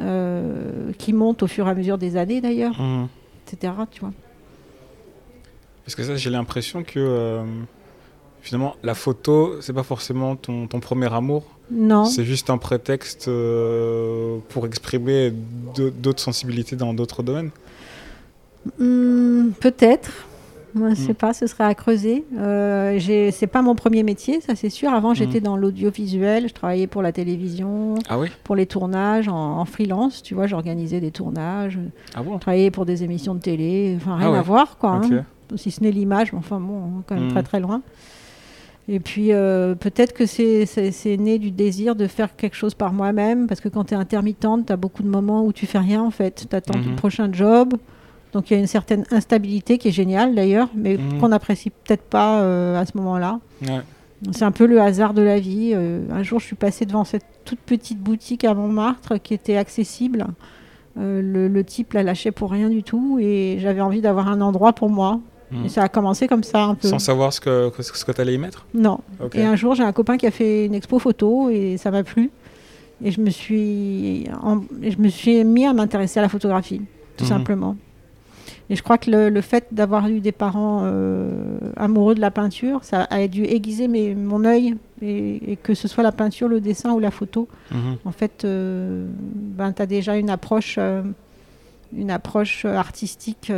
euh, 0.00 0.90
qui 0.98 1.12
monte 1.12 1.44
au 1.44 1.46
fur 1.46 1.68
et 1.68 1.70
à 1.70 1.74
mesure 1.74 1.96
des 1.98 2.16
années 2.16 2.40
d'ailleurs, 2.40 2.80
Mhm. 2.80 3.06
etc. 3.46 3.72
Tu 3.92 4.00
vois. 4.00 4.12
Parce 5.86 5.94
que 5.94 6.02
ça, 6.02 6.16
j'ai 6.16 6.30
l'impression 6.30 6.82
que 6.82 6.98
euh, 6.98 7.42
finalement, 8.42 8.74
la 8.82 8.94
photo, 8.94 9.60
c'est 9.60 9.72
pas 9.72 9.82
forcément 9.84 10.36
ton, 10.36 10.66
ton 10.66 10.80
premier 10.80 11.12
amour. 11.14 11.44
Non, 11.70 12.04
C'est 12.04 12.24
juste 12.24 12.50
un 12.50 12.58
prétexte 12.58 13.26
euh, 13.28 14.38
pour 14.50 14.66
exprimer 14.66 15.32
d'autres 15.32 16.20
sensibilités 16.22 16.76
dans 16.76 16.92
d'autres 16.94 17.22
domaines. 17.22 17.50
Hmm, 18.78 19.50
peut-être. 19.60 20.10
Moi, 20.74 20.90
je 20.90 20.94
sais 20.96 21.12
Hmm. 21.12 21.14
pas, 21.14 21.32
ce 21.32 21.46
serait 21.46 21.64
à 21.64 21.74
creuser. 21.74 22.24
Euh, 22.36 22.98
c'est 23.32 23.46
pas 23.46 23.62
mon 23.62 23.74
premier 23.74 24.02
métier, 24.02 24.40
ça 24.42 24.54
c'est 24.54 24.68
sûr. 24.68 24.92
Avant, 24.92 25.12
Hmm. 25.12 25.14
j'étais 25.14 25.40
dans 25.40 25.56
l'audiovisuel, 25.56 26.48
je 26.48 26.52
travaillais 26.52 26.86
pour 26.86 27.00
la 27.00 27.12
télévision, 27.12 27.94
Ah 28.08 28.18
oui? 28.18 28.28
pour 28.44 28.54
les 28.56 28.66
tournages 28.66 29.28
en, 29.28 29.58
en 29.58 29.64
freelance. 29.64 30.22
Tu 30.22 30.34
vois, 30.34 30.46
j'organisais 30.46 31.00
des 31.00 31.10
tournages, 31.12 31.78
Ah 32.14 32.22
bon? 32.22 32.34
Je 32.34 32.40
travaillais 32.40 32.70
pour 32.70 32.84
des 32.84 33.04
émissions 33.04 33.34
de 33.34 33.40
télé, 33.40 33.94
enfin 33.96 34.16
rien 34.16 34.26
Ah 34.28 34.32
ouais. 34.32 34.38
à 34.38 34.42
voir 34.42 34.76
quoi. 34.76 34.96
Ok. 34.98 35.12
hein. 35.12 35.24
Si 35.54 35.70
ce 35.70 35.82
n'est 35.82 35.90
l'image, 35.92 36.32
mais 36.32 36.38
enfin 36.38 36.58
bon, 36.60 37.02
quand 37.06 37.14
même 37.14 37.26
Mm. 37.26 37.30
très 37.32 37.42
très 37.42 37.60
loin. 37.60 37.82
Et 38.88 39.00
puis 39.00 39.32
euh, 39.32 39.74
peut-être 39.74 40.12
que 40.12 40.26
c'est- 40.26 41.16
né 41.18 41.38
du 41.38 41.50
désir 41.50 41.96
de 41.96 42.06
faire 42.06 42.36
quelque 42.36 42.54
chose 42.54 42.74
par 42.74 42.92
moi-même, 42.92 43.46
parce 43.48 43.60
que 43.60 43.68
quand 43.68 43.84
tu 43.84 43.94
es 43.94 43.96
intermittente, 43.96 44.66
tu 44.66 44.72
as 44.72 44.76
beaucoup 44.76 45.02
de 45.02 45.08
moments 45.08 45.44
où 45.44 45.52
tu 45.52 45.66
fais 45.66 45.78
rien 45.78 46.02
en 46.02 46.10
fait. 46.10 46.46
Tu 46.48 46.54
attends 46.56 46.80
ton 46.80 46.94
prochain 46.94 47.28
job. 47.32 47.74
Donc 48.32 48.50
il 48.50 48.54
y 48.54 48.56
a 48.56 48.60
une 48.60 48.66
certaine 48.66 49.04
instabilité 49.10 49.78
qui 49.78 49.88
est 49.88 49.92
géniale 49.92 50.34
d'ailleurs, 50.34 50.68
mais 50.74 50.96
Mhm. 50.98 51.18
qu'on 51.20 51.28
n'apprécie 51.28 51.70
peut-être 51.70 52.02
pas 52.02 52.40
euh, 52.42 52.78
à 52.80 52.84
ce 52.86 52.96
moment-là. 52.96 53.40
Ouais. 53.62 53.80
C'est 54.32 54.44
un 54.44 54.52
peu 54.52 54.66
le 54.66 54.80
hasard 54.80 55.14
de 55.14 55.22
la 55.22 55.38
vie. 55.40 55.72
Euh, 55.74 56.00
un 56.12 56.22
jour, 56.22 56.38
je 56.40 56.46
suis 56.46 56.56
passée 56.56 56.86
devant 56.86 57.04
cette 57.04 57.24
toute 57.44 57.58
petite 57.60 57.98
boutique 57.98 58.44
à 58.44 58.54
Montmartre 58.54 59.20
qui 59.22 59.34
était 59.34 59.56
accessible. 59.56 60.26
Le, 60.98 61.48
le 61.48 61.64
type 61.64 61.92
la 61.92 62.02
lâchait 62.02 62.30
pour 62.30 62.50
rien 62.50 62.70
du 62.70 62.82
tout 62.82 63.18
et 63.20 63.58
j'avais 63.60 63.82
envie 63.82 64.00
d'avoir 64.00 64.28
un 64.28 64.40
endroit 64.40 64.72
pour 64.72 64.88
moi. 64.88 65.20
Et 65.64 65.68
ça 65.68 65.84
a 65.84 65.88
commencé 65.88 66.26
comme 66.26 66.42
ça 66.42 66.64
un 66.64 66.74
peu. 66.74 66.88
Sans 66.88 66.98
savoir 66.98 67.32
ce 67.32 67.40
que, 67.40 67.70
ce 67.80 68.04
que 68.04 68.12
tu 68.12 68.20
allais 68.20 68.34
y 68.34 68.38
mettre 68.38 68.66
Non. 68.74 68.98
Et 69.34 69.44
un 69.44 69.56
jour, 69.56 69.74
j'ai 69.74 69.84
un 69.84 69.92
copain 69.92 70.16
qui 70.16 70.26
a 70.26 70.30
fait 70.30 70.66
une 70.66 70.74
expo 70.74 70.98
photo 70.98 71.50
et 71.50 71.76
ça 71.76 71.90
m'a 71.90 72.02
plu. 72.02 72.30
Et 73.04 73.10
je 73.10 73.20
me 73.20 73.30
suis, 73.30 74.24
je 74.24 74.98
me 74.98 75.08
suis 75.08 75.44
mis 75.44 75.66
à 75.66 75.72
m'intéresser 75.72 76.18
à 76.18 76.22
la 76.22 76.28
photographie, 76.28 76.80
tout 77.16 77.24
mhm. 77.24 77.28
simplement. 77.30 77.76
Et 78.68 78.74
je 78.74 78.82
crois 78.82 78.98
que 78.98 79.10
le, 79.10 79.40
fait 79.42 79.68
d'avoir 79.70 80.08
eu 80.08 80.20
des 80.20 80.32
parents 80.32 80.80
euh, 80.84 81.58
amoureux 81.76 82.14
de 82.14 82.20
la 82.20 82.32
peinture, 82.32 82.82
ça 82.82 83.06
a 83.10 83.28
dû 83.28 83.44
aiguiser 83.44 83.86
mes, 83.86 84.14
mon 84.14 84.44
œil, 84.44 84.76
et, 85.02 85.56
que 85.62 85.74
ce 85.74 85.86
soit 85.86 86.02
la 86.02 86.10
peinture, 86.10 86.48
le 86.48 86.60
dessin 86.60 86.92
ou 86.92 86.98
la 86.98 87.12
photo. 87.12 87.48
Mhm. 87.70 87.96
En 88.04 88.10
fait, 88.12 88.44
euh, 88.44 89.06
ben, 89.24 89.72
tu 89.72 89.82
as 89.82 89.86
déjà 89.86 90.16
une 90.16 90.30
approche, 90.30 90.76
euh, 90.78 91.02
une 91.92 92.10
approche 92.10 92.64
artistique 92.64 93.52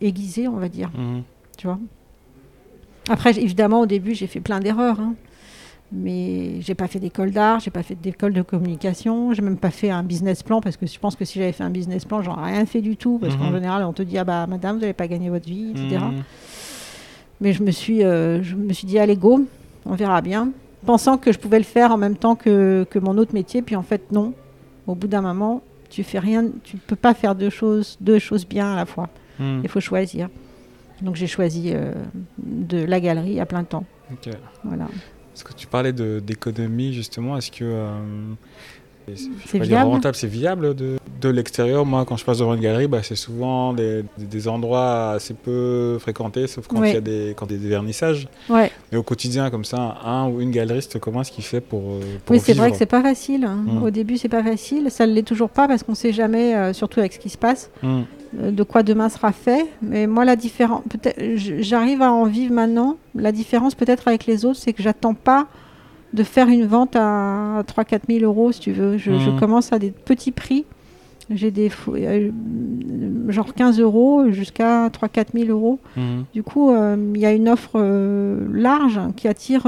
aiguisée, 0.00 0.48
on 0.48 0.56
va 0.56 0.68
dire. 0.68 0.90
Mhm. 0.96 1.22
Tu 1.56 1.66
vois 1.66 1.78
Après, 3.08 3.38
évidemment, 3.38 3.80
au 3.80 3.86
début, 3.86 4.14
j'ai 4.14 4.26
fait 4.26 4.40
plein 4.40 4.60
d'erreurs. 4.60 5.00
Hein 5.00 5.14
mais 5.94 6.60
j'ai 6.60 6.74
pas 6.74 6.88
fait 6.88 6.98
d'école 6.98 7.30
d'art, 7.30 7.60
j'ai 7.60 7.70
pas 7.70 7.82
fait 7.82 7.94
d'école 7.94 8.32
de 8.32 8.42
communication, 8.42 9.32
j'ai 9.32 9.42
même 9.42 9.56
pas 9.56 9.70
fait 9.70 9.90
un 9.90 10.02
business 10.02 10.42
plan 10.42 10.60
parce 10.60 10.76
que 10.76 10.86
je 10.86 10.98
pense 10.98 11.14
que 11.14 11.24
si 11.24 11.38
j'avais 11.38 11.52
fait 11.52 11.62
un 11.62 11.70
business 11.70 12.04
plan, 12.04 12.20
j'aurais 12.20 12.52
rien 12.52 12.66
fait 12.66 12.80
du 12.80 12.96
tout 12.96 13.18
parce 13.20 13.36
qu'en 13.36 13.46
mhm. 13.46 13.54
général 13.54 13.84
on 13.84 13.92
te 13.92 14.02
dit 14.02 14.18
ah 14.18 14.24
bah 14.24 14.46
madame 14.46 14.76
vous 14.76 14.80
n'allez 14.80 14.92
pas 14.92 15.06
gagner 15.06 15.30
votre 15.30 15.46
vie, 15.46 15.70
etc. 15.70 15.96
Mhm. 15.96 16.22
Mais 17.40 17.52
je 17.52 17.62
me 17.62 17.70
suis, 17.70 18.02
euh, 18.04 18.42
je 18.42 18.56
me 18.56 18.72
suis 18.72 18.86
dit 18.86 18.98
allez 18.98 19.16
go, 19.16 19.46
on 19.86 19.94
verra 19.94 20.20
bien, 20.20 20.50
pensant 20.84 21.16
que 21.16 21.32
je 21.32 21.38
pouvais 21.38 21.58
le 21.58 21.64
faire 21.64 21.92
en 21.92 21.98
même 21.98 22.16
temps 22.16 22.34
que, 22.34 22.86
que 22.90 22.98
mon 22.98 23.16
autre 23.18 23.34
métier, 23.34 23.62
puis 23.62 23.76
en 23.76 23.82
fait 23.82 24.10
non. 24.10 24.32
Au 24.86 24.94
bout 24.94 25.06
d'un 25.06 25.22
moment, 25.22 25.62
tu 25.94 26.02
fais 26.02 26.18
rien, 26.18 26.50
tu 26.64 26.76
peux 26.76 26.96
pas 26.96 27.14
faire 27.14 27.34
deux 27.34 27.50
choses, 27.50 27.96
deux 28.00 28.18
choses 28.18 28.46
bien 28.46 28.72
à 28.72 28.76
la 28.76 28.86
fois. 28.86 29.08
Mhm. 29.38 29.60
Il 29.62 29.68
faut 29.68 29.80
choisir. 29.80 30.28
Donc 31.02 31.14
j'ai 31.14 31.26
choisi 31.26 31.70
euh, 31.72 31.92
de 32.38 32.78
la 32.84 33.00
galerie 33.00 33.38
à 33.40 33.46
plein 33.46 33.64
temps. 33.64 33.84
Voilà. 34.64 34.86
Est-ce 35.34 35.44
que 35.44 35.52
tu 35.52 35.66
parlais 35.66 35.92
d'économie 35.92 36.92
justement 36.92 37.36
Est-ce 37.36 37.50
que 37.50 37.64
euh, 37.64 38.34
c'est 39.46 39.58
viable 39.58 39.90
rentable, 39.90 40.16
c'est 40.16 40.26
viable 40.26 40.74
de, 40.74 40.96
de 41.20 41.28
l'extérieur. 41.28 41.84
Moi, 41.84 42.04
quand 42.04 42.16
je 42.16 42.24
passe 42.24 42.38
devant 42.38 42.54
une 42.54 42.60
galerie, 42.60 42.86
bah, 42.86 43.00
c'est 43.02 43.16
souvent 43.16 43.72
des, 43.72 44.04
des, 44.18 44.48
endroits 44.48 45.12
assez 45.12 45.34
peu 45.34 45.98
fréquentés, 45.98 46.46
sauf 46.46 46.66
quand 46.66 46.82
il 46.84 46.92
y 46.92 46.96
a 46.96 47.00
des, 47.00 47.34
quand 47.36 47.46
il 47.46 47.52
y 47.52 47.58
a 47.58 47.62
des 47.62 47.68
vernissages. 47.68 48.28
Ouais. 48.48 48.70
Mais 48.92 48.98
au 48.98 49.02
quotidien, 49.02 49.50
comme 49.50 49.64
ça, 49.64 49.98
un 50.04 50.28
ou 50.28 50.40
une 50.40 50.50
galeriste, 50.50 50.98
comment 50.98 51.20
est-ce 51.20 51.32
qu'il 51.32 51.44
fait 51.44 51.60
pour, 51.60 51.82
euh, 51.82 52.00
Oui, 52.30 52.40
c'est 52.40 52.54
vrai 52.54 52.70
que 52.70 52.76
c'est 52.76 52.86
pas 52.86 53.02
facile. 53.02 53.44
Hein. 53.44 53.62
Mmh. 53.66 53.82
Au 53.82 53.90
début, 53.90 54.16
c'est 54.16 54.28
pas 54.28 54.42
facile. 54.42 54.90
Ça 54.90 55.06
ne 55.06 55.12
l'est 55.12 55.22
toujours 55.22 55.50
pas 55.50 55.68
parce 55.68 55.82
qu'on 55.82 55.92
ne 55.92 55.96
sait 55.96 56.12
jamais, 56.12 56.54
euh, 56.54 56.72
surtout 56.72 57.00
avec 57.00 57.12
ce 57.12 57.18
qui 57.18 57.28
se 57.28 57.38
passe. 57.38 57.70
Mmh. 57.82 58.02
de 58.50 58.62
quoi 58.62 58.82
demain 58.82 59.08
sera 59.08 59.32
fait. 59.32 59.66
Mais 59.82 60.06
moi, 60.06 60.24
la 60.24 60.36
différence, 60.36 60.82
j'arrive 61.36 62.02
à 62.02 62.12
en 62.12 62.24
vivre 62.24 62.54
maintenant. 62.54 62.96
La 63.14 63.32
différence, 63.32 63.74
peut-être 63.74 64.08
avec 64.08 64.26
les 64.26 64.44
autres, 64.44 64.58
c'est 64.58 64.72
que 64.72 64.82
j'attends 64.82 65.14
pas 65.14 65.46
de 66.14 66.22
faire 66.22 66.48
une 66.48 66.64
vente 66.64 66.94
à 66.94 67.64
3-4 67.66 68.02
000 68.08 68.24
euros, 68.24 68.52
si 68.52 68.60
tu 68.60 68.72
veux. 68.72 68.96
Je, 68.96 69.10
mhm. 69.10 69.38
commence 69.38 69.72
à 69.72 69.78
des 69.80 69.90
petits 69.90 70.30
prix. 70.30 70.64
J'ai 71.30 71.50
des 71.50 71.70
euh, 71.88 72.30
genre 73.28 73.52
15 73.52 73.80
euros 73.80 74.30
jusqu'à 74.30 74.88
3-4 74.88 75.26
000 75.34 75.48
euros. 75.48 75.80
Mhm. 75.96 76.24
Du 76.32 76.42
coup, 76.44 76.70
euh, 76.70 76.96
il 77.14 77.20
y 77.20 77.26
a 77.26 77.32
une 77.32 77.48
offre 77.48 77.72
euh, 77.74 78.46
large 78.52 79.00
qui 79.16 79.26
attire 79.26 79.66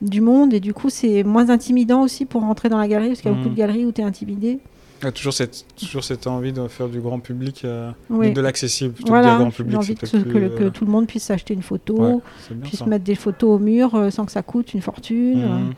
du 0.00 0.20
monde 0.20 0.54
et 0.54 0.60
du 0.60 0.72
coup, 0.72 0.90
c'est 0.90 1.24
moins 1.24 1.50
intimidant 1.50 2.02
aussi 2.02 2.24
pour 2.24 2.42
rentrer 2.42 2.68
dans 2.68 2.78
la 2.78 2.86
galerie 2.86 3.08
parce 3.08 3.22
qu'il 3.22 3.30
y 3.30 3.34
a 3.34 3.36
beaucoup 3.36 3.48
de 3.48 3.54
mhm. 3.54 3.58
galeries 3.58 3.84
où 3.84 3.92
tu 3.92 4.00
es 4.00 4.04
intimidé. 4.04 4.60
Il 5.02 5.06
y 5.06 5.08
a 5.08 5.12
toujours 5.12 5.32
cette, 5.32 5.64
toujours 5.76 6.04
cette 6.04 6.28
envie 6.28 6.52
de 6.52 6.68
faire 6.68 6.88
du 6.88 7.00
grand 7.00 7.18
public, 7.18 7.62
euh, 7.64 7.90
de 8.10 8.40
l'accessible 8.40 8.94
plutôt 8.94 9.10
voilà, 9.10 9.30
que 9.30 9.32
du 9.32 9.38
grand 9.40 9.50
public. 9.50 9.76
envie 9.76 9.94
que, 9.96 10.06
que, 10.06 10.68
tout 10.68 10.84
le 10.84 10.90
monde 10.90 11.08
puisse 11.08 11.24
s'acheter 11.24 11.54
une 11.54 11.62
photo, 11.62 12.22
puisse 12.62 12.86
mettre 12.86 13.04
des 13.04 13.16
photos 13.16 13.56
au 13.56 13.58
mur 13.58 13.94
euh, 13.94 14.10
sans 14.10 14.24
que 14.24 14.32
ça 14.32 14.42
coûte 14.42 14.74
une 14.74 14.80
fortune. 14.80 15.42
Mhm. 15.42 15.72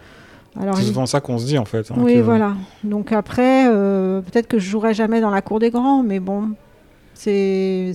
Alors, 0.60 0.76
c'est 0.76 0.84
souvent 0.84 1.06
ça 1.06 1.20
qu'on 1.20 1.38
se 1.38 1.46
dit 1.46 1.58
en 1.58 1.64
fait. 1.64 1.90
Hein, 1.90 1.94
oui, 1.98 2.20
voilà. 2.20 2.54
Donc 2.84 3.12
après, 3.12 3.66
euh, 3.66 4.20
peut-être 4.20 4.46
que 4.46 4.58
je 4.58 4.68
jouerai 4.68 4.92
jamais 4.94 5.20
dans 5.20 5.30
la 5.30 5.40
cour 5.40 5.58
des 5.58 5.70
grands, 5.70 6.02
mais 6.02 6.20
bon, 6.20 6.50
c'est 7.14 7.92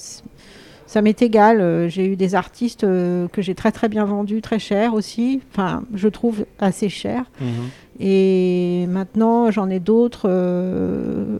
ça 0.88 1.02
m'est 1.04 1.22
égal. 1.22 1.88
J'ai 1.90 2.08
eu 2.08 2.16
des 2.16 2.34
artistes 2.34 2.82
que 2.82 3.30
j'ai 3.38 3.54
très 3.54 3.72
très 3.72 3.88
bien 3.88 4.04
vendus, 4.04 4.42
très 4.42 4.60
cher 4.60 4.96
aussi. 4.96 5.42
Enfin, 5.52 5.84
je 5.94 6.08
trouve 6.08 6.46
assez 6.60 6.90
cher. 6.90 7.26
Mhm. 7.40 7.70
Et 8.00 8.86
maintenant, 8.88 9.52
j'en 9.52 9.70
ai 9.70 9.80
d'autres 9.80 10.30
euh, 10.30 11.38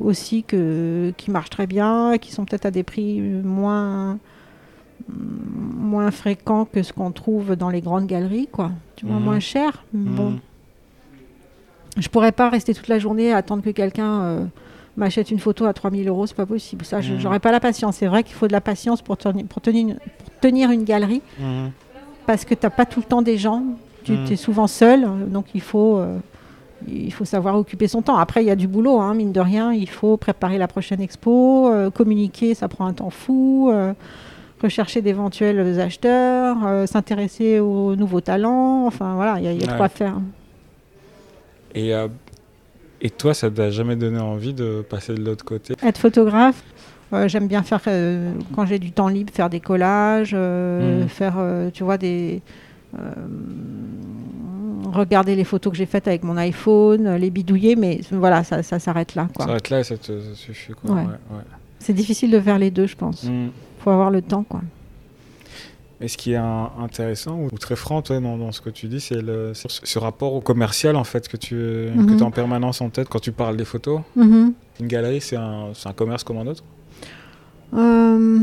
aussi 0.00 0.42
que, 0.42 1.12
qui 1.18 1.30
marchent 1.30 1.50
très 1.50 1.66
bien, 1.66 2.16
qui 2.18 2.32
sont 2.32 2.46
peut-être 2.46 2.64
à 2.64 2.70
des 2.70 2.82
prix 2.82 3.20
moins, 3.20 4.18
moins 5.08 6.10
fréquents 6.10 6.64
que 6.64 6.82
ce 6.82 6.94
qu'on 6.94 7.10
trouve 7.10 7.54
dans 7.54 7.68
les 7.68 7.82
grandes 7.82 8.06
galeries, 8.06 8.48
quoi. 8.50 8.70
Tu 8.96 9.04
vois, 9.04 9.16
mhm. 9.16 9.24
moins 9.24 9.40
cher. 9.40 9.84
Mhm. 9.92 10.14
Bon. 10.14 10.40
Je 11.98 12.08
pourrais 12.08 12.32
pas 12.32 12.48
rester 12.48 12.72
toute 12.72 12.88
la 12.88 12.98
journée 12.98 13.32
à 13.32 13.36
attendre 13.36 13.62
que 13.62 13.70
quelqu'un 13.70 14.22
euh, 14.22 14.44
m'achète 14.96 15.30
une 15.30 15.38
photo 15.38 15.66
à 15.66 15.74
3000 15.74 16.08
euros, 16.08 16.26
c'est 16.26 16.34
pas 16.34 16.46
possible. 16.46 16.86
Ça, 16.86 17.00
mhm. 17.00 17.18
j'aurais 17.18 17.40
pas 17.40 17.52
la 17.52 17.60
patience. 17.60 17.96
C'est 17.96 18.06
vrai 18.06 18.22
qu'il 18.22 18.34
faut 18.34 18.48
de 18.48 18.52
la 18.52 18.62
patience 18.62 19.02
pour, 19.02 19.18
tenir, 19.18 19.44
pour, 19.44 19.60
tenir, 19.60 19.96
pour 19.96 20.40
tenir 20.40 20.70
une 20.70 20.84
galerie, 20.84 21.20
parce 22.26 22.46
que 22.46 22.54
tu 22.54 22.64
n'as 22.64 22.70
pas 22.70 22.86
tout 22.86 23.00
le 23.00 23.06
temps 23.06 23.20
des 23.20 23.36
gens 23.36 23.64
tu 24.04 24.12
mm. 24.12 24.32
es 24.32 24.36
souvent 24.36 24.66
seul, 24.66 25.06
donc 25.28 25.46
il 25.54 25.60
faut, 25.60 25.98
euh, 25.98 26.18
il 26.86 27.12
faut 27.12 27.24
savoir 27.24 27.56
occuper 27.56 27.88
son 27.88 28.02
temps. 28.02 28.16
Après, 28.16 28.42
il 28.42 28.46
y 28.46 28.50
a 28.50 28.56
du 28.56 28.68
boulot, 28.68 29.00
hein, 29.00 29.14
mine 29.14 29.32
de 29.32 29.40
rien. 29.40 29.72
Il 29.72 29.88
faut 29.88 30.16
préparer 30.16 30.58
la 30.58 30.68
prochaine 30.68 31.00
expo, 31.00 31.70
euh, 31.70 31.90
communiquer, 31.90 32.54
ça 32.54 32.68
prend 32.68 32.86
un 32.86 32.92
temps 32.92 33.10
fou, 33.10 33.70
euh, 33.72 33.92
rechercher 34.62 35.02
d'éventuels 35.02 35.80
acheteurs, 35.80 36.56
s'intéresser 36.86 37.60
aux 37.60 37.96
nouveaux 37.96 38.20
talents. 38.20 38.86
Enfin, 38.86 39.14
voilà, 39.14 39.38
il 39.38 39.44
y 39.44 39.48
a, 39.48 39.52
y 39.52 39.68
a 39.68 39.76
quoi 39.76 39.88
faire. 39.88 40.14
Et, 41.74 41.92
et 43.00 43.10
toi, 43.10 43.34
ça 43.34 43.50
t'a 43.50 43.70
jamais 43.70 43.96
donné 43.96 44.20
envie 44.20 44.54
de 44.54 44.84
passer 44.88 45.14
de 45.14 45.22
l'autre 45.22 45.44
côté? 45.44 45.74
Être 45.82 45.98
photographe 45.98 46.62
J'aime 47.26 47.46
bien 47.46 47.62
faire, 47.62 47.80
quand 48.56 48.66
j'ai 48.66 48.80
du 48.80 48.90
temps 48.90 49.06
libre, 49.06 49.32
faire 49.32 49.48
des 49.48 49.60
collages, 49.60 50.34
mm. 50.34 51.06
faire, 51.08 51.34
tu 51.72 51.84
vois, 51.84 51.96
des, 51.96 52.42
regarder 54.94 55.34
les 55.36 55.44
photos 55.44 55.72
que 55.72 55.76
j'ai 55.76 55.86
faites 55.86 56.08
avec 56.08 56.22
mon 56.22 56.36
iPhone, 56.36 57.16
les 57.16 57.30
bidouiller, 57.30 57.76
mais 57.76 58.00
voilà, 58.10 58.44
ça, 58.44 58.62
s'arrête 58.62 59.14
là. 59.14 59.28
Ça 59.36 59.46
s'arrête 59.46 59.70
là 59.70 59.80
et 59.80 59.84
ça, 59.84 59.96
te, 59.96 60.34
suffit. 60.34 60.72
C'est 61.78 61.92
difficile 61.92 62.30
de 62.30 62.40
faire 62.40 62.58
les 62.58 62.70
deux, 62.70 62.86
je 62.86 62.96
pense. 62.96 63.24
Il 63.24 63.30
mm. 63.30 63.50
faut 63.80 63.90
avoir 63.90 64.10
le 64.10 64.22
temps. 64.22 64.44
Quoi. 64.44 64.62
Et 66.00 66.08
ce 66.08 66.16
qui 66.16 66.32
est 66.32 66.36
intéressant 66.36 67.38
ou 67.40 67.50
très 67.50 67.76
franc 67.76 68.02
dans, 68.02 68.52
ce 68.52 68.60
que 68.60 68.70
tu 68.70 68.88
dis, 68.88 69.00
c'est 69.00 69.20
ce 69.54 69.98
rapport 69.98 70.34
au 70.34 70.40
commercial 70.40 70.96
en 70.96 71.04
fait 71.04 71.28
que 71.28 71.36
tu 71.36 71.54
mm-hmm. 71.54 72.20
as 72.20 72.24
en 72.24 72.30
permanence 72.30 72.80
en 72.80 72.90
tête 72.90 73.08
quand 73.08 73.20
tu 73.20 73.32
parles 73.32 73.56
des 73.56 73.64
photos? 73.64 74.00
Mm-hmm. 74.16 74.52
Une 74.80 74.86
galerie, 74.86 75.20
c'est 75.20 75.36
un, 75.36 75.72
un, 75.84 75.92
commerce 75.92 76.24
comme 76.24 76.38
un 76.38 76.46
autre? 76.46 76.64
Euh, 77.74 78.40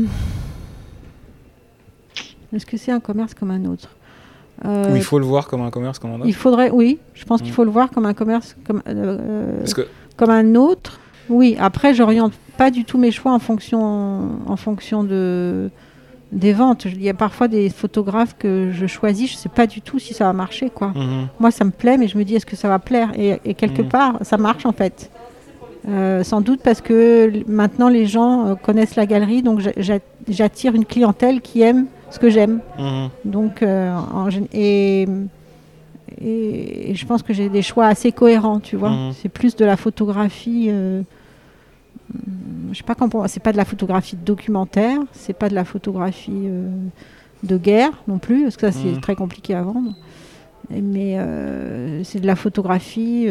Est-ce 2.52 2.66
que 2.66 2.76
c'est 2.76 2.92
un 2.92 3.00
commerce 3.00 3.34
comme 3.34 3.50
un 3.50 3.64
autre? 3.66 3.90
Euh, 4.64 4.92
il 4.94 5.02
faut 5.02 5.18
le 5.18 5.24
voir 5.24 5.48
comme 5.48 5.62
un 5.62 5.70
commerce 5.70 5.98
comme 5.98 6.12
un 6.12 6.16
autre 6.16 6.26
Il 6.26 6.34
faudrait, 6.34 6.70
oui, 6.70 6.98
je 7.14 7.24
pense 7.24 7.40
qu'il 7.40 7.50
mm. 7.50 7.54
faut 7.54 7.64
le 7.64 7.70
voir 7.70 7.90
comme 7.90 8.06
un 8.06 8.14
commerce 8.14 8.56
comme, 8.64 8.82
euh, 8.86 9.64
comme 10.16 10.30
un 10.30 10.54
autre. 10.54 11.00
Oui, 11.28 11.56
après, 11.58 11.94
j'oriente 11.94 12.32
pas 12.56 12.70
du 12.70 12.84
tout 12.84 12.98
mes 12.98 13.10
choix 13.10 13.32
en 13.32 13.38
fonction, 13.38 14.40
en 14.46 14.56
fonction 14.56 15.04
de, 15.04 15.70
des 16.30 16.52
ventes. 16.52 16.84
Il 16.84 17.02
y 17.02 17.08
a 17.08 17.14
parfois 17.14 17.48
des 17.48 17.70
photographes 17.70 18.36
que 18.38 18.70
je 18.72 18.86
choisis, 18.86 19.32
je 19.32 19.36
sais 19.36 19.48
pas 19.48 19.66
du 19.66 19.80
tout 19.80 19.98
si 19.98 20.14
ça 20.14 20.24
va 20.24 20.32
marcher. 20.32 20.70
Quoi. 20.70 20.88
Mm-hmm. 20.88 21.26
Moi, 21.40 21.50
ça 21.50 21.64
me 21.64 21.70
plaît, 21.70 21.96
mais 21.96 22.08
je 22.08 22.18
me 22.18 22.24
dis, 22.24 22.34
est-ce 22.34 22.46
que 22.46 22.56
ça 22.56 22.68
va 22.68 22.78
plaire? 22.78 23.12
Et, 23.16 23.54
quelque 23.54 23.82
mm. 23.82 23.88
part, 23.88 24.18
ça 24.22 24.36
marche 24.36 24.66
en 24.66 24.72
fait. 24.72 25.10
Euh, 25.88 26.22
sans 26.22 26.40
doute 26.40 26.60
parce 26.62 26.80
que 26.80 27.42
maintenant 27.48 27.88
les 27.88 28.06
gens 28.06 28.56
connaissent 28.62 28.94
la 28.94 29.04
galerie, 29.04 29.42
donc 29.42 29.60
j'attire 30.28 30.76
une 30.76 30.84
clientèle 30.84 31.40
qui 31.40 31.62
aime 31.62 31.86
ce 32.12 32.18
que 32.18 32.28
j'aime. 32.28 32.60
Mhm. 32.78 33.08
Donc, 33.24 33.62
euh, 33.62 33.98
et, 34.52 35.08
et, 36.20 36.94
je 36.94 37.06
pense 37.06 37.22
que 37.22 37.32
j'ai 37.32 37.48
des 37.48 37.62
choix 37.62 37.86
assez 37.86 38.12
cohérents, 38.12 38.60
tu 38.60 38.76
vois. 38.76 38.90
Mhm. 38.90 39.12
C'est 39.14 39.28
plus 39.28 39.56
de 39.56 39.64
la 39.64 39.76
photographie. 39.76 40.66
Euh, 40.68 41.02
je 42.70 42.76
sais 42.76 42.84
pas 42.84 42.94
comment. 42.94 43.26
C'est 43.28 43.42
pas 43.42 43.52
de 43.52 43.56
la 43.56 43.64
photographie 43.64 44.16
documentaire, 44.16 44.98
c'est 45.12 45.32
pas 45.32 45.48
de 45.48 45.54
la 45.54 45.64
photographie 45.64 46.44
euh, 46.44 46.68
de 47.42 47.56
guerre 47.56 47.92
non 48.06 48.18
plus, 48.18 48.44
parce 48.44 48.56
que 48.56 48.70
ça 48.70 48.72
c'est 48.72 48.92
mhm. 48.92 49.00
très 49.00 49.16
compliqué 49.16 49.54
à 49.54 49.62
vendre. 49.62 49.94
Mais 50.70 51.18
euh, 51.18 52.04
c'est 52.04 52.20
de 52.20 52.26
la 52.26 52.36
photographie 52.36 53.26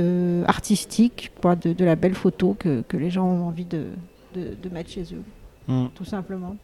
artistique, 0.48 1.32
quoi, 1.42 1.56
de, 1.56 1.74
de, 1.74 1.86
la 1.86 1.96
belle 1.96 2.14
photo 2.14 2.56
que, 2.60 2.82
que, 2.88 2.98
les 2.98 3.10
gens 3.10 3.26
ont 3.26 3.48
envie 3.48 3.66
de, 3.66 3.86
de, 4.36 4.50
de 4.62 4.70
mettre 4.70 4.92
chez 4.92 5.06
eux, 5.14 5.88
tout 5.96 6.06
simplement. 6.06 6.56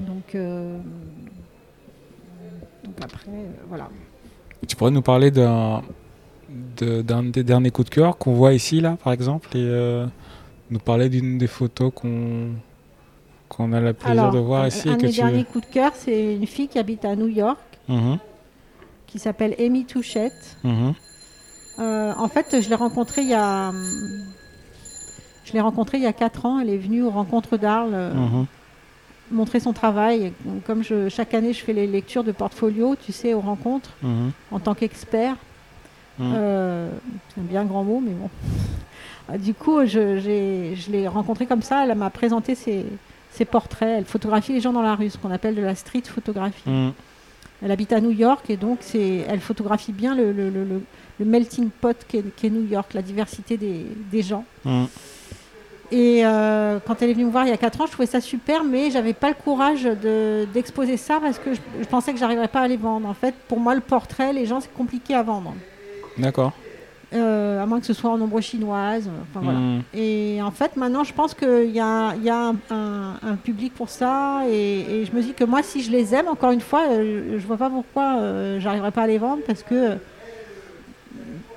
Donc, 0.00 0.34
euh, 0.34 0.78
donc 2.84 2.94
après, 3.02 3.30
euh, 3.30 3.46
voilà. 3.68 3.88
Tu 4.68 4.76
pourrais 4.76 4.90
nous 4.90 5.02
parler 5.02 5.30
d'un 5.30 5.82
d'un 6.78 7.24
des 7.24 7.42
derniers 7.42 7.70
coups 7.70 7.90
de 7.90 7.94
cœur 7.94 8.18
qu'on 8.18 8.34
voit 8.34 8.52
ici, 8.52 8.80
là, 8.80 8.96
par 9.02 9.12
exemple, 9.12 9.48
et 9.56 9.60
euh, 9.60 10.06
nous 10.70 10.78
parler 10.78 11.08
d'une 11.08 11.38
des 11.38 11.48
photos 11.48 11.92
qu'on 11.94 12.50
qu'on 13.48 13.72
a 13.72 13.80
le 13.80 13.92
plaisir 13.92 14.22
Alors, 14.22 14.32
de 14.32 14.38
voir 14.38 14.62
un, 14.62 14.68
ici 14.68 14.88
un 14.88 14.96
de 14.96 15.02
que 15.02 15.06
tu... 15.08 15.16
derniers 15.20 15.44
coups 15.44 15.66
de 15.68 15.72
cœur, 15.72 15.92
c'est 15.94 16.34
une 16.36 16.46
fille 16.46 16.68
qui 16.68 16.78
habite 16.78 17.04
à 17.04 17.16
New 17.16 17.28
York, 17.28 17.58
Mhm, 17.88 18.18
qui 19.06 19.18
s'appelle 19.18 19.54
Amy 19.58 19.84
Touchette. 19.84 20.56
mhm, 20.64 20.94
Euh, 21.78 22.12
en 22.16 22.28
fait, 22.28 22.60
je 22.62 22.68
l'ai 22.70 22.74
rencontrée 22.74 23.22
il 23.22 23.28
y 23.28 23.34
a, 23.34 23.70
je 25.44 25.52
l'ai 25.52 25.60
rencontrée 25.60 25.98
il 25.98 26.04
y 26.04 26.06
a 26.06 26.12
4 26.12 26.46
ans. 26.46 26.58
Elle 26.58 26.70
est 26.70 26.78
venue 26.78 27.02
aux 27.02 27.10
rencontres 27.10 27.56
d'Arles 27.58 28.12
mhm. 28.14 28.46
Montrer 29.30 29.60
son 29.60 29.72
travail. 29.72 30.32
Comme 30.66 30.82
je, 30.82 31.08
chaque 31.08 31.34
année, 31.34 31.52
je 31.52 31.62
fais 31.62 31.72
les 31.72 31.86
lectures 31.86 32.24
de 32.24 32.32
portfolio, 32.32 32.96
tu 32.96 33.12
sais, 33.12 33.34
aux 33.34 33.40
rencontres, 33.40 33.90
Mhm. 34.02 34.30
en 34.52 34.58
tant 34.60 34.74
qu'expert. 34.74 35.36
Mhm. 36.18 36.32
Euh, 36.34 36.88
c'est 37.34 37.40
un 37.40 37.44
bien 37.44 37.64
grand 37.64 37.84
mot, 37.84 38.00
mais 38.04 38.12
bon. 38.12 38.30
Ah, 39.28 39.38
Du 39.38 39.54
coup, 39.54 39.84
je, 39.86 40.20
l'ai 40.92 41.08
rencontrée 41.08 41.46
comme 41.46 41.62
ça. 41.62 41.84
Elle 41.84 41.96
m'a 41.96 42.10
présenté 42.10 42.54
ses, 42.54 42.84
ses 43.32 43.44
portraits. 43.44 43.96
Elle 43.98 44.04
photographie 44.04 44.52
les 44.52 44.60
gens 44.60 44.72
dans 44.72 44.82
la 44.82 44.94
rue, 44.94 45.10
ce 45.10 45.18
qu'on 45.18 45.32
appelle 45.32 45.56
de 45.56 45.62
la 45.62 45.74
street 45.74 46.02
photographie. 46.06 46.62
Mhm. 46.70 46.92
Elle 47.62 47.70
habite 47.72 47.92
à 47.92 48.00
New 48.00 48.12
York 48.12 48.48
et 48.50 48.56
donc 48.56 48.78
elle 48.94 49.40
photographie 49.40 49.90
bien 49.92 50.14
le, 50.14 50.30
le- 50.30 50.48
le- 50.50 50.64
le- 50.64 50.82
le 51.18 51.24
melting 51.24 51.70
pot 51.70 51.96
qu'est, 52.06 52.50
New 52.50 52.66
York, 52.70 52.92
la 52.94 53.02
diversité 53.02 53.56
des, 53.56 53.84
des 54.12 54.22
gens. 54.22 54.44
Et 55.92 56.26
euh, 56.26 56.78
quand 56.86 57.00
elle 57.02 57.10
est 57.10 57.14
venue 57.14 57.26
me 57.26 57.30
voir 57.30 57.44
il 57.44 57.50
y 57.50 57.52
a 57.52 57.56
4 57.56 57.80
ans, 57.80 57.86
je 57.86 57.92
trouvais 57.92 58.06
ça 58.06 58.20
super, 58.20 58.64
mais 58.64 58.90
j'avais 58.90 59.12
pas 59.12 59.28
le 59.28 59.34
courage 59.34 59.84
de, 59.84 60.46
d'exposer 60.52 60.96
ça 60.96 61.18
parce 61.20 61.38
que 61.38 61.54
je, 61.54 61.60
je 61.80 61.86
pensais 61.86 62.12
que 62.12 62.18
j'arriverais 62.18 62.48
pas 62.48 62.60
à 62.60 62.68
les 62.68 62.76
vendre. 62.76 63.08
En 63.08 63.14
fait, 63.14 63.34
pour 63.48 63.60
moi, 63.60 63.74
le 63.74 63.80
portrait, 63.80 64.32
les 64.32 64.46
gens, 64.46 64.60
c'est 64.60 64.72
compliqué 64.74 65.14
à 65.14 65.22
vendre. 65.22 65.54
D'accord. 66.18 66.52
Euh, 67.14 67.62
à 67.62 67.66
moins 67.66 67.78
que 67.78 67.86
ce 67.86 67.92
soit 67.92 68.10
en 68.10 68.20
ombre 68.20 68.40
chinoise. 68.40 69.08
Enfin, 69.30 69.40
voilà. 69.44 69.58
Mhm. 69.60 69.82
Et 69.94 70.40
en 70.42 70.50
fait, 70.50 70.76
maintenant, 70.76 71.04
je 71.04 71.12
pense 71.12 71.34
qu'il 71.34 71.70
y 71.70 71.78
a, 71.80 72.14
y 72.16 72.28
a 72.28 72.48
un, 72.48 72.56
un- 72.70 73.14
un 73.22 73.36
public 73.36 73.72
pour 73.74 73.88
ça. 73.88 74.40
Et, 74.50 74.80
et 74.80 75.04
je 75.04 75.12
me 75.12 75.22
dis 75.22 75.32
que 75.32 75.44
moi, 75.44 75.62
si 75.62 75.82
je 75.82 75.90
les 75.92 76.14
aime, 76.16 76.26
encore 76.26 76.50
une 76.50 76.60
fois, 76.60 76.82
euh, 76.90 77.38
je 77.38 77.46
vois 77.46 77.56
pas 77.58 77.70
pourquoi 77.70 78.16
euh, 78.18 78.58
j'arriverai 78.58 78.90
pas 78.90 79.02
à 79.02 79.06
les 79.06 79.18
vendre 79.18 79.42
parce 79.46 79.62
que. 79.62 79.92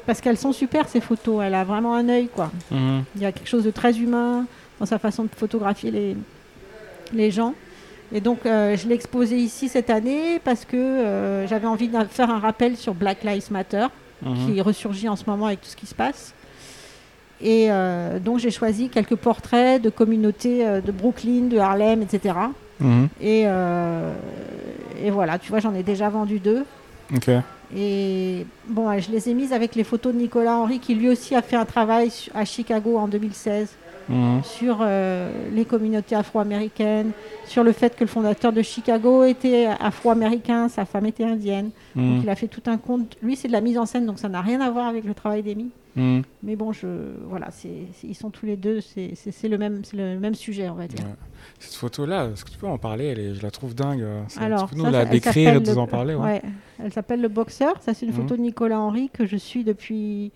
Parce 0.10 0.22
qu'elles 0.22 0.40
sont 0.40 0.54
super, 0.54 0.90
ces 0.90 1.02
photos. 1.02 1.44
Elle 1.44 1.54
a 1.54 1.64
vraiment 1.64 1.94
un 1.94 2.10
œil, 2.10 2.30
quoi. 2.30 2.50
Mhm. 2.72 3.04
Il 3.16 3.22
y 3.22 3.26
a 3.26 3.32
quelque 3.32 3.48
chose 3.48 3.64
de 3.64 3.70
très 3.70 3.96
humain 4.00 4.46
dans 4.80 4.88
sa 4.88 4.98
façon 4.98 5.26
de 5.26 5.30
photographier 5.38 5.92
les, 5.92 6.18
les 7.14 7.30
gens. 7.30 7.54
Et 8.12 8.20
donc, 8.20 8.40
euh, 8.48 8.76
je 8.76 8.88
l'ai 8.88 8.96
exposé 8.96 9.38
ici 9.38 9.70
cette 9.70 9.92
année 9.92 10.40
parce 10.44 10.66
que 10.66 10.76
euh, 10.78 11.46
j'avais 11.46 11.68
envie 11.68 11.90
de 11.90 11.96
faire 12.10 12.32
un 12.32 12.40
rappel 12.40 12.76
sur 12.76 12.96
Black 12.96 13.24
Lives 13.24 13.52
Matter 13.52 13.86
Mhm. 14.24 14.48
qui 14.48 14.62
ressurgit 14.62 15.08
en 15.10 15.16
ce 15.16 15.26
moment 15.28 15.46
avec 15.46 15.62
tout 15.62 15.70
ce 15.70 15.76
qui 15.76 15.86
se 15.86 15.94
passe. 15.94 16.34
Et 17.40 17.68
euh, 17.70 18.18
donc 18.18 18.40
j'ai 18.40 18.50
choisi 18.52 18.90
quelques 18.90 19.16
portraits 19.16 19.80
de 19.80 19.92
communautés 19.92 20.66
euh, 20.66 20.82
de 20.82 20.92
Brooklyn, 20.92 21.50
de 21.50 21.58
Harlem, 21.60 22.02
etc. 22.02 22.34
Mhm. 22.80 23.10
Et, 23.22 23.44
euh, 23.46 24.12
et 25.04 25.12
voilà, 25.12 25.38
tu 25.38 25.50
vois, 25.52 25.60
j'en 25.60 25.76
ai 25.76 25.84
déjà 25.84 26.10
vendu 26.10 26.40
deux. 26.40 26.66
Ok. 27.16 27.30
Et 27.76 28.46
bon, 28.68 28.98
je 29.00 29.12
les 29.12 29.30
ai 29.30 29.34
mises 29.34 29.54
avec 29.54 29.76
les 29.76 29.84
photos 29.84 30.14
de 30.14 30.18
Nicolas 30.18 30.56
Henry, 30.56 30.80
qui 30.80 30.96
lui 30.96 31.10
aussi 31.10 31.36
a 31.36 31.42
fait 31.42 31.56
un 31.56 31.66
travail 31.66 32.12
à 32.34 32.46
Chicago 32.46 32.98
en 32.98 33.08
2016 33.08 33.70
Mhm. 34.10 34.44
sur 34.44 34.80
euh, 34.82 35.30
les 35.54 35.66
communautés 35.66 36.16
afro-américaines, 36.16 37.12
sur 37.46 37.64
le 37.64 37.72
fait 37.72 37.96
que 37.96 38.04
le 38.04 38.08
fondateur 38.10 38.52
de 38.52 38.62
Chicago 38.62 39.24
était 39.24 39.68
afro-américain, 39.80 40.68
sa 40.70 40.86
femme 40.86 41.06
était 41.06 41.24
indienne. 41.24 41.70
Donc 41.96 42.06
Mhm. 42.18 42.20
il 42.24 42.30
a 42.30 42.36
fait 42.36 42.48
tout 42.48 42.64
un 42.68 42.78
compte. 42.78 43.18
Lui, 43.22 43.36
c'est 43.36 43.48
de 43.48 43.54
la 43.54 43.62
mise 43.62 43.78
en 43.78 43.86
scène, 43.86 44.06
donc 44.06 44.20
ça 44.20 44.30
n'a 44.30 44.42
rien 44.42 44.62
à 44.62 44.70
voir 44.72 44.88
avec 44.88 45.04
le 45.04 45.14
travail 45.14 45.44
d'Amy. 45.44 45.70
Mhm. 45.96 46.22
Mais 46.44 46.56
bon, 46.56 46.72
je, 46.72 46.88
voilà, 47.28 47.50
ils 48.04 48.16
sont 48.16 48.30
tous 48.30 48.46
les 48.46 48.56
deux, 48.56 48.80
c'est, 48.82 49.14
le, 49.48 49.58
même, 49.58 49.82
le 49.94 50.20
même 50.20 50.36
sujet, 50.36 50.70
on 50.70 50.76
va 50.76 50.88
dire. 50.88 51.04
Ouais. 51.06 51.14
Cette 51.60 51.76
photo-là, 51.76 52.30
est-ce 52.32 52.46
que 52.46 52.52
tu 52.52 52.58
peux 52.58 52.68
en 52.68 52.78
parler? 52.78 53.06
Elle 53.06 53.20
est- 53.20 53.34
Je 53.36 53.42
la 53.44 53.52
trouve 53.52 53.74
dingue. 53.76 54.06
C'est- 54.28 54.40
Alors, 54.40 54.70
nous 54.76 54.84
ça, 54.86 54.92
la 54.92 55.06
décrire 55.06 55.56
et 55.56 55.60
nous 55.60 55.78
en 55.78 55.88
parler 55.88 56.14
ouais. 56.16 56.24
ouais, 56.24 56.42
elle 56.84 56.94
s'appelle 56.94 57.22
Le 57.22 57.28
Boxeur. 57.28 57.74
Ça, 57.82 57.94
c'est 57.94 58.06
une 58.06 58.12
Mhm. 58.12 58.18
photo 58.22 58.38
de 58.38 58.42
Nicolas 58.42 58.80
Henry 58.80 59.10
que 59.12 59.26
je 59.26 59.36
suis 59.38 59.64
depuis. 59.64 60.32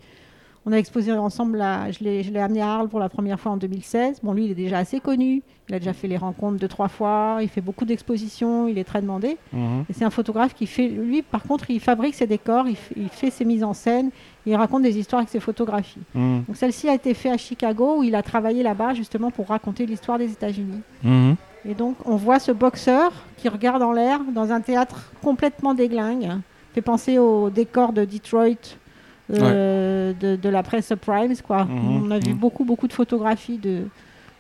On 0.65 0.71
a 0.71 0.77
exposé 0.77 1.11
ensemble, 1.11 1.61
je, 1.91 2.03
l'ai, 2.03 2.39
amené 2.39 2.61
à 2.61 2.75
Arles 2.75 2.87
pour 2.87 2.99
la 2.99 3.09
première 3.09 3.37
fois 3.39 3.51
en 3.51 3.57
2016. 3.57 4.21
Bon, 4.23 4.33
lui, 4.33 4.45
il 4.45 4.51
est 4.51 4.55
déjà 4.55 4.77
assez 4.77 5.01
connu. 5.01 5.41
Il 5.67 5.75
a 5.75 5.79
déjà 5.79 5.91
fait 5.93 6.07
les 6.07 6.15
rencontres 6.15 6.57
deux, 6.57 6.67
trois 6.69 6.87
fois. 6.87 7.39
Il 7.41 7.49
fait 7.49 7.61
beaucoup 7.61 7.83
d'expositions. 7.83 8.67
Il 8.69 8.77
est 8.77 8.85
très 8.85 9.01
demandé. 9.01 9.37
Mhm. 9.51 9.85
Et 9.89 9.93
c'est 9.93 10.05
un 10.05 10.09
photographe 10.09 10.53
qui 10.53 10.65
fait. 10.65 10.87
Lui, 10.87 11.21
par 11.21 11.43
contre, 11.43 11.69
il 11.69 11.81
fabrique 11.81 12.15
ses 12.15 12.27
décors, 12.27 12.65
il 12.67 13.09
fait 13.09 13.29
ses 13.29 13.43
mises 13.43 13.63
en 13.63 13.73
scène. 13.73 14.09
Il 14.45 14.55
raconte 14.55 14.83
des 14.83 14.97
histoires 14.97 15.19
avec 15.19 15.29
ses 15.29 15.39
photographies. 15.39 16.01
Mhm. 16.13 16.43
Donc 16.47 16.57
celle-ci 16.57 16.89
a 16.89 16.93
été 16.93 17.13
faite 17.13 17.33
à 17.33 17.37
Chicago 17.37 17.97
où 17.99 18.03
il 18.03 18.15
a 18.15 18.23
travaillé 18.23 18.63
là-bas 18.63 18.93
justement 18.93 19.31
pour 19.31 19.47
raconter 19.47 19.85
l'histoire 19.85 20.17
des 20.17 20.31
États-Unis. 20.31 20.81
Mhm. 21.03 21.35
Et 21.65 21.73
donc 21.73 21.95
on 22.05 22.15
voit 22.15 22.39
ce 22.39 22.51
boxeur 22.51 23.11
qui 23.37 23.47
regarde 23.47 23.81
en 23.81 23.93
l'air 23.93 24.19
dans 24.33 24.51
un 24.51 24.61
théâtre 24.61 25.11
complètement 25.21 25.73
déglingue. 25.73 26.31
Fait 26.73 26.81
penser 26.81 27.19
au 27.19 27.49
décor 27.49 27.93
de 27.93 28.03
Detroit 28.03 28.77
euh, 29.41 30.13
de, 30.19 30.35
de 30.35 30.49
la 30.49 30.63
presse 30.63 30.91
Primes. 31.01 31.35
Quoi. 31.45 31.65
Mhm, 31.65 32.03
On 32.07 32.11
a 32.11 32.19
vu 32.19 32.31
mhm. 32.31 32.37
beaucoup, 32.37 32.63
beaucoup 32.65 32.87
de 32.87 32.93
photographies 32.93 33.57
de, 33.57 33.83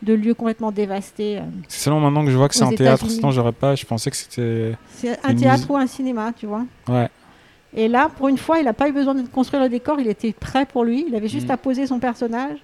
de 0.01 0.13
lieux 0.13 0.33
complètement 0.33 0.71
dévastés. 0.71 1.39
C'est 1.67 1.83
seulement 1.85 1.99
maintenant 1.99 2.25
que 2.25 2.31
je 2.31 2.37
vois 2.37 2.49
que 2.49 2.55
c'est 2.55 2.63
un 2.63 2.71
théâtre, 2.73 3.09
sinon 3.09 3.31
j'aurais 3.31 3.51
pas. 3.53 3.75
Je 3.75 3.85
pensais 3.85 4.09
que 4.11 4.17
c'était. 4.17 4.75
C'est 4.89 5.17
un 5.25 5.33
théâtre 5.35 5.61
mise- 5.63 5.69
ou 5.69 5.77
un 5.77 5.87
cinéma, 5.87 6.31
tu 6.37 6.45
vois. 6.45 6.65
Ouais. 6.89 7.09
Et 7.75 7.87
là, 7.87 8.09
pour 8.15 8.27
une 8.27 8.37
fois, 8.37 8.59
il 8.59 8.65
n'a 8.65 8.73
pas 8.73 8.87
eu 8.87 8.91
besoin 8.91 9.15
de 9.15 9.27
construire 9.27 9.63
le 9.63 9.69
décor, 9.69 9.99
il 9.99 10.07
était 10.07 10.31
prêt 10.31 10.65
pour 10.65 10.83
lui. 10.83 11.05
Il 11.07 11.15
avait 11.15 11.27
juste 11.27 11.45
Mhm. 11.47 11.51
à 11.53 11.57
poser 11.57 11.87
son 11.87 11.99
personnage. 11.99 12.59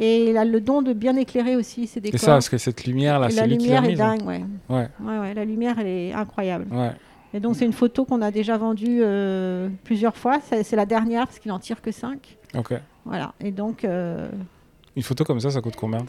Et 0.00 0.30
il 0.30 0.36
a 0.36 0.44
le 0.44 0.60
don 0.60 0.80
de 0.80 0.92
bien 0.92 1.16
éclairer 1.16 1.56
aussi 1.56 1.88
ses 1.88 1.94
C'est 1.94 2.00
décors. 2.00 2.20
ça, 2.20 2.26
parce 2.34 2.48
que 2.48 2.56
cette 2.56 2.86
lumière 2.86 3.18
là, 3.18 3.30
c'est 3.30 3.40
la 3.40 3.48
lumière 3.48 3.84
est 3.84 4.00
hein. 4.00 4.14
dingue, 4.16 4.24
ouais. 4.26 4.44
Ouais, 4.68 4.88
Ouais, 5.00 5.18
ouais, 5.18 5.34
la 5.34 5.44
lumière, 5.44 5.74
elle 5.80 5.88
est 5.88 6.12
incroyable. 6.12 6.66
ouais. 6.70 6.92
Et 7.34 7.40
donc, 7.40 7.56
c'est 7.56 7.64
une 7.66 7.72
photo 7.72 8.04
qu'on 8.04 8.22
a 8.22 8.30
déjà 8.30 8.56
vendue 8.56 9.00
euh, 9.02 9.68
plusieurs 9.84 10.16
fois. 10.16 10.38
C'est 10.40 10.76
la 10.76 10.86
dernière 10.86 11.26
parce 11.26 11.38
qu'il 11.38 11.50
n'en 11.50 11.58
tire 11.58 11.82
que 11.82 11.92
5. 11.92 12.36
Ok. 12.56 12.72
Voilà. 13.04 13.32
Et 13.40 13.50
donc, 13.50 13.84
euh, 13.84 14.28
Une 14.96 15.02
photo 15.02 15.24
comme 15.24 15.40
ça, 15.40 15.50
ça 15.50 15.60
coûte 15.60 15.76
combien? 15.76 16.04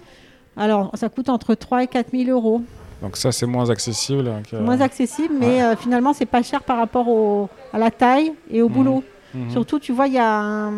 Alors, 0.58 0.92
ça 0.96 1.10
coûte 1.10 1.30
entre 1.30 1.56
3 1.56 1.84
et 1.84 1.88
4 1.88 2.12
000 2.12 2.30
euros. 2.30 2.62
Donc 3.02 3.16
ça, 3.18 3.32
c'est 3.32 3.46
moins 3.46 3.70
accessible. 3.70 4.30
que- 4.50 4.58
Moins 4.58 4.82
accessible, 4.82 5.34
mais 5.40 5.62
euh, 5.64 5.76
finalement, 5.76 6.14
c'est 6.14 6.26
pas 6.26 6.42
cher 6.44 6.64
par 6.64 6.78
rapport 6.78 7.08
au- 7.08 7.50
à 7.74 7.78
la 7.80 7.92
taille 7.92 8.34
et 8.50 8.62
au 8.62 8.68
Mhm. 8.68 8.74
boulot. 8.74 9.04
Mhm. 9.34 9.52
Surtout, 9.52 9.80
tu 9.80 9.92
vois, 9.94 10.08
il 10.08 10.14
y 10.14 10.18
a 10.18 10.40
un. 10.42 10.74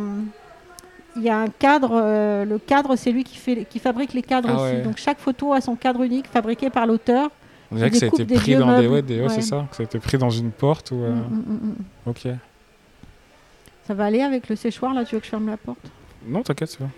Il 1.17 1.23
y 1.23 1.29
a 1.29 1.37
un 1.39 1.47
cadre, 1.49 1.91
euh, 1.93 2.45
le 2.45 2.57
cadre 2.57 2.95
c'est 2.95 3.11
lui 3.11 3.25
qui, 3.25 3.37
fait, 3.37 3.65
qui 3.69 3.79
fabrique 3.79 4.13
les 4.13 4.21
cadres 4.21 4.47
Ah 4.49 4.55
aussi. 4.55 4.75
ouais. 4.75 4.81
Donc 4.81 4.95
chaque 4.97 5.19
photo 5.19 5.51
a 5.51 5.59
son 5.59 5.75
cadre 5.75 6.03
unique 6.03 6.27
fabriqué 6.27 6.69
par 6.69 6.85
l'auteur. 6.87 7.29
On 7.71 7.75
dirait 7.75 7.89
que 7.89 7.97
ça 7.97 8.05
a 8.05 8.09
été 8.09 8.25
pris 8.25 8.55
dans 8.55 8.79
des. 8.79 8.87
Ouais, 8.87 9.01
des... 9.01 9.17
ouais, 9.17 9.23
Ouais. 9.23 9.29
c'est 9.29 9.41
ça. 9.41 9.65
Que 9.69 9.77
ça 9.77 9.83
a 9.83 9.85
été 9.85 9.99
pris 9.99 10.17
dans 10.17 10.29
une 10.29 10.51
porte 10.51 10.91
ou. 10.91 11.03
euh, 11.03 11.11
Mm, 11.13 11.35
mm, 11.35 11.53
mm. 11.53 11.75
Ok. 12.07 12.27
Ça 13.87 13.93
va 13.93 14.05
aller 14.05 14.21
avec 14.21 14.47
le 14.49 14.55
séchoir 14.55 14.93
là, 14.93 15.03
tu 15.05 15.15
veux 15.15 15.19
que 15.19 15.25
je 15.25 15.31
ferme 15.31 15.47
la 15.47 15.57
porte? 15.57 15.79
Non, 16.27 16.43
t'inquiète, 16.43 16.69
c'est 16.69 16.79
bon. 16.81 16.89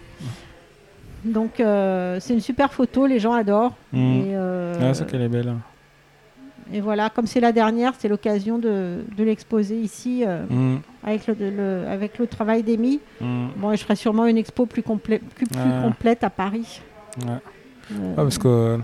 Donc 1.26 1.60
euh, 1.60 2.18
c'est 2.20 2.34
une 2.34 2.42
super 2.42 2.74
photo, 2.74 3.06
les 3.08 3.20
gens 3.20 3.34
adorent. 3.34 3.76
Et, 3.94 3.98
euh, 4.34 4.76
Ah, 4.82 4.94
c'est 4.94 5.10
qu'elle 5.10 5.22
est 5.22 5.30
belle. 5.30 5.54
et 6.74 6.82
voilà, 6.82 7.10
comme 7.10 7.28
c'est 7.28 7.40
la 7.40 7.52
dernière, 7.54 7.94
c'est 7.98 8.10
l'occasion 8.10 8.58
de, 8.60 9.04
de 9.18 9.24
l'exposer 9.24 9.80
ici 9.80 10.24
euh, 10.28 10.44
avec, 11.04 11.26
le, 11.28 11.36
le- 11.40 11.88
avec 11.88 12.18
le 12.20 12.28
travail. 12.28 12.64
Mhm. 13.22 13.50
Bon, 13.58 13.72
et 13.72 13.78
je 13.78 13.84
ferai 13.84 13.96
sûrement 13.96 14.26
une 14.26 14.38
expo 14.38 14.66
plus, 14.66 14.82
complè- 14.82 15.20
plus, 15.22 15.46
complète 15.84 16.24
à 16.26 16.30
Paris. 16.30 16.82
Ouais. 17.26 17.38
Ouais, 17.92 18.16
parce 18.16 18.38
que. 18.38 18.80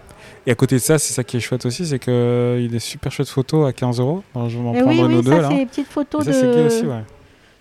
Et 0.48 0.52
à 0.52 0.56
côté 0.56 0.76
de 0.76 0.82
ça, 0.82 0.98
c'est 0.98 1.14
ça 1.14 1.24
qui 1.24 1.38
est 1.38 1.40
chouette 1.40 1.66
aussi, 1.66 1.86
c'est 1.86 2.00
qu'il 2.00 2.14
y 2.14 2.66
a 2.66 2.68
des 2.68 2.80
super 2.80 3.12
chouettes 3.12 3.30
photos 3.30 3.68
à 3.68 3.74
15 3.74 4.00
euros. 4.00 4.24
Je 4.36 4.58
vais 4.58 4.64
m'en 4.64 4.74
et 4.74 4.82
prendre 4.82 5.08
oui, 5.08 5.14
nos 5.16 5.22
deux 5.22 5.32
ça 5.32 5.42
là. 5.42 5.50
c'est 5.50 5.58
des 5.58 5.66
petites 5.66 5.88
Et 5.88 5.92
photos 5.92 6.24
ça, 6.26 6.30
aussi, 6.32 6.42
de, 6.84 6.88
ouais. 6.88 7.04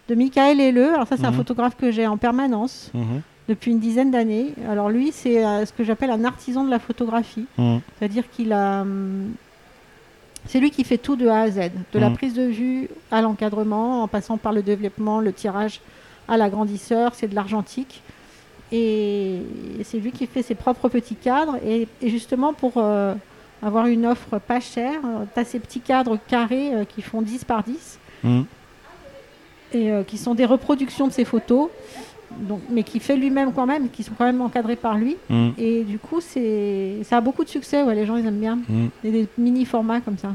de 0.08 0.14
Michael 0.14 0.60
Helleux. 0.60 0.94
Alors 0.94 1.06
ça 1.06 1.16
c'est 1.16 1.24
un 1.26 1.30
Mhm. 1.30 1.36
photographe 1.36 1.76
que 1.78 1.90
j'ai 1.90 2.06
en 2.06 2.16
permanence 2.16 2.90
Mhm. 2.94 3.20
depuis 3.48 3.72
une 3.72 3.78
dizaine 3.80 4.10
d'années. 4.10 4.54
Alors 4.70 4.88
lui 4.90 5.10
c'est 5.12 5.44
euh, 5.44 5.66
ce 5.66 5.72
que 5.72 5.84
j'appelle 5.84 6.10
un 6.10 6.24
artisan 6.24 6.64
de 6.64 6.70
la 6.70 6.78
photographie. 6.78 7.46
Mhm. 7.58 7.80
C'est-à-dire 7.98 8.24
qu'il 8.30 8.52
a. 8.52 8.82
hum, 8.82 9.32
C'est 10.46 10.60
lui 10.60 10.70
qui 10.70 10.84
fait 10.84 10.98
tout 10.98 11.16
de 11.16 11.26
A 11.26 11.40
à 11.42 11.50
Z, 11.50 11.58
de 11.92 11.98
la 11.98 12.10
prise 12.10 12.32
de 12.32 12.44
vue 12.44 12.88
à 13.10 13.20
l'encadrement, 13.20 14.02
en 14.04 14.08
passant 14.08 14.38
par 14.38 14.52
le 14.52 14.62
développement, 14.62 15.20
le 15.20 15.32
tirage 15.32 15.80
à 16.26 16.36
l'agrandisseur, 16.38 17.12
c'est 17.14 17.26
de 17.28 17.34
l'argentique. 17.34 18.02
Et 18.72 19.40
c'est 19.84 19.98
lui 19.98 20.12
qui 20.12 20.26
fait 20.26 20.42
ses 20.42 20.54
propres 20.54 20.88
petits 20.88 21.14
cadres. 21.14 21.56
Et, 21.64 21.88
et 22.02 22.08
justement, 22.10 22.52
pour 22.52 22.74
euh, 22.76 23.14
avoir 23.62 23.86
une 23.86 24.04
offre 24.06 24.38
pas 24.38 24.60
chère, 24.60 25.00
tu 25.34 25.40
as 25.40 25.44
ces 25.44 25.58
petits 25.58 25.80
cadres 25.80 26.18
carrés 26.28 26.74
euh, 26.74 26.84
qui 26.84 27.02
font 27.02 27.22
10 27.22 27.44
par 27.44 27.62
10 27.62 27.98
Mhm. 28.24 28.44
et 29.74 29.92
euh, 29.92 30.02
qui 30.02 30.18
sont 30.18 30.34
des 30.34 30.44
reproductions 30.44 31.06
de 31.06 31.12
ses 31.12 31.24
photos, 31.24 31.68
donc, 32.36 32.60
mais 32.68 32.82
qui 32.82 32.98
fait 32.98 33.16
lui-même 33.16 33.52
quand 33.52 33.64
même, 33.64 33.88
qui 33.90 34.02
sont 34.02 34.12
quand 34.18 34.24
même 34.24 34.40
encadrés 34.40 34.74
par 34.76 34.96
lui. 34.98 35.16
Mhm. 35.30 35.52
Et 35.56 35.84
du 35.84 35.98
coup, 36.00 36.20
c'est 36.20 36.96
ça 37.04 37.18
a 37.18 37.20
beaucoup 37.20 37.44
de 37.44 37.48
succès, 37.48 37.82
ouais, 37.84 37.94
les 37.94 38.06
gens 38.06 38.16
ils 38.16 38.26
aiment 38.26 38.40
bien. 38.40 38.58
Il 38.68 38.90
y 39.04 39.08
a 39.08 39.22
des 39.22 39.28
mini 39.38 39.64
formats 39.64 40.00
comme 40.00 40.18
ça. 40.18 40.32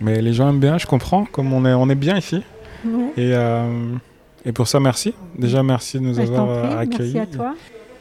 Mais 0.00 0.20
les 0.20 0.32
gens 0.32 0.48
aiment 0.48 0.58
bien, 0.60 0.78
je 0.78 0.86
comprends, 0.86 1.24
comme 1.26 1.52
on 1.52 1.64
est, 1.64 1.74
on 1.74 1.88
est 1.88 1.94
bien 1.94 2.16
ici. 2.16 2.42
Ouais. 2.84 3.12
Et, 3.16 3.32
euh, 3.34 3.92
et 4.44 4.52
pour 4.52 4.66
ça, 4.68 4.80
merci. 4.80 5.14
Déjà, 5.36 5.62
merci 5.62 5.98
de 5.98 6.04
nous 6.04 6.14
Bah, 6.16 6.22
avoir 6.22 6.48
euh, 6.50 6.62
prie, 6.66 6.78
accueillis. 6.78 7.14
merci 7.14 7.18
à 7.18 7.36
toi. 7.36 7.54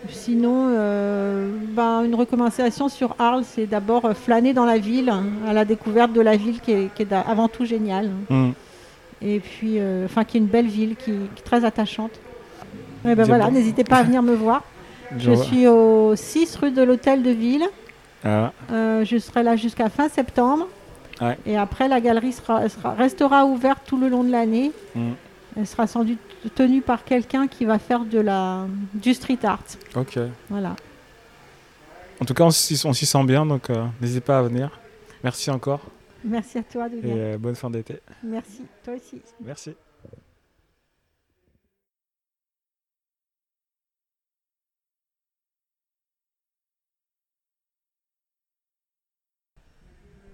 Sinon, 0.10 0.70
euh, 0.72 1.52
ben, 1.70 2.04
une 2.04 2.16
recommandation 2.16 2.90
sur 2.90 3.16
Arles, 3.20 3.44
c'est 3.46 3.68
d'abord 3.68 4.06
euh, 4.06 4.14
flâner 4.16 4.52
dans 4.54 4.66
la 4.66 4.80
ville, 4.80 5.10
hein, 5.10 5.24
à 5.48 5.54
la 5.54 5.64
découverte 5.66 6.12
de 6.14 6.22
la 6.22 6.36
ville 6.36 6.60
qui 6.60 6.72
est, 6.72 6.94
qui 6.96 7.04
est 7.04 7.06
d'a- 7.06 7.22
avant 7.22 7.48
tout 7.48 7.66
géniale. 7.66 8.10
Hmm. 8.30 8.52
Et 9.22 9.40
puis, 9.40 9.76
euh, 9.78 10.06
enfin, 10.06 10.24
qui 10.24 10.38
est 10.38 10.40
une 10.40 10.48
belle 10.48 10.66
ville, 10.68 10.96
qui, 10.96 11.12
qui 11.12 11.12
est 11.42 11.44
très 11.46 11.64
attachante. 11.64 12.12
Et 13.06 13.14
ben 13.14 13.18
C'est 13.18 13.24
voilà, 13.30 13.46
bon. 13.46 13.52
n'hésitez 13.52 13.84
pas 13.84 13.98
à 13.98 14.04
venir 14.04 14.24
me 14.24 14.34
voir. 14.34 14.64
Je 15.20 15.34
suis 15.34 15.68
au 15.68 16.16
6 16.16 16.56
rue 16.56 16.72
de 16.72 16.82
l'Hôtel 16.82 17.22
de 17.22 17.30
Ville. 17.32 17.66
Ah, 18.24 18.52
Euh, 18.72 19.04
je 19.04 19.18
serai 19.18 19.44
là 19.44 19.56
jusqu'à 19.56 19.90
fin 19.90 20.08
septembre. 20.10 20.68
Ouais. 21.22 21.38
Et 21.46 21.58
après, 21.58 21.88
la 21.88 22.00
galerie 22.02 22.32
sera, 22.32 22.68
sera- 22.70 22.94
restera 22.94 23.46
ouverte 23.46 23.82
tout 23.86 23.98
le 23.98 24.08
long 24.10 24.24
de 24.24 24.32
l'année. 24.32 24.72
hmm. 24.96 25.12
Elle 25.58 25.68
sera 25.68 25.86
sans 25.86 26.04
doute 26.04 26.18
tenue 26.50 26.82
par 26.82 27.04
quelqu'un 27.04 27.48
qui 27.48 27.66
va 27.66 27.80
faire 27.80 28.06
de 28.06 28.20
la, 28.20 28.66
du 28.94 29.14
street 29.14 29.40
art. 29.44 29.64
Ok. 29.96 30.20
Voilà. 30.50 30.76
En 32.20 32.26
tout 32.26 32.34
cas, 32.34 32.44
on 32.44 32.52
s'y 32.52 32.78
sent 32.78 33.24
bien, 33.24 33.46
donc 33.46 33.70
euh, 33.70 33.86
n'hésitez 34.00 34.22
pas 34.22 34.40
à 34.40 34.42
venir. 34.44 34.80
Merci 35.24 35.50
encore 35.52 35.82
Merci 36.24 36.60
à 36.60 36.64
toi 36.64 36.88
de 36.88 36.98
et 36.98 37.02
euh, 37.06 37.38
bonne 37.38 37.56
fin 37.56 37.70
d'été. 37.70 38.00
Merci. 38.24 38.62
Toi 38.84 38.94
aussi. 38.94 39.22
Merci. 39.44 39.76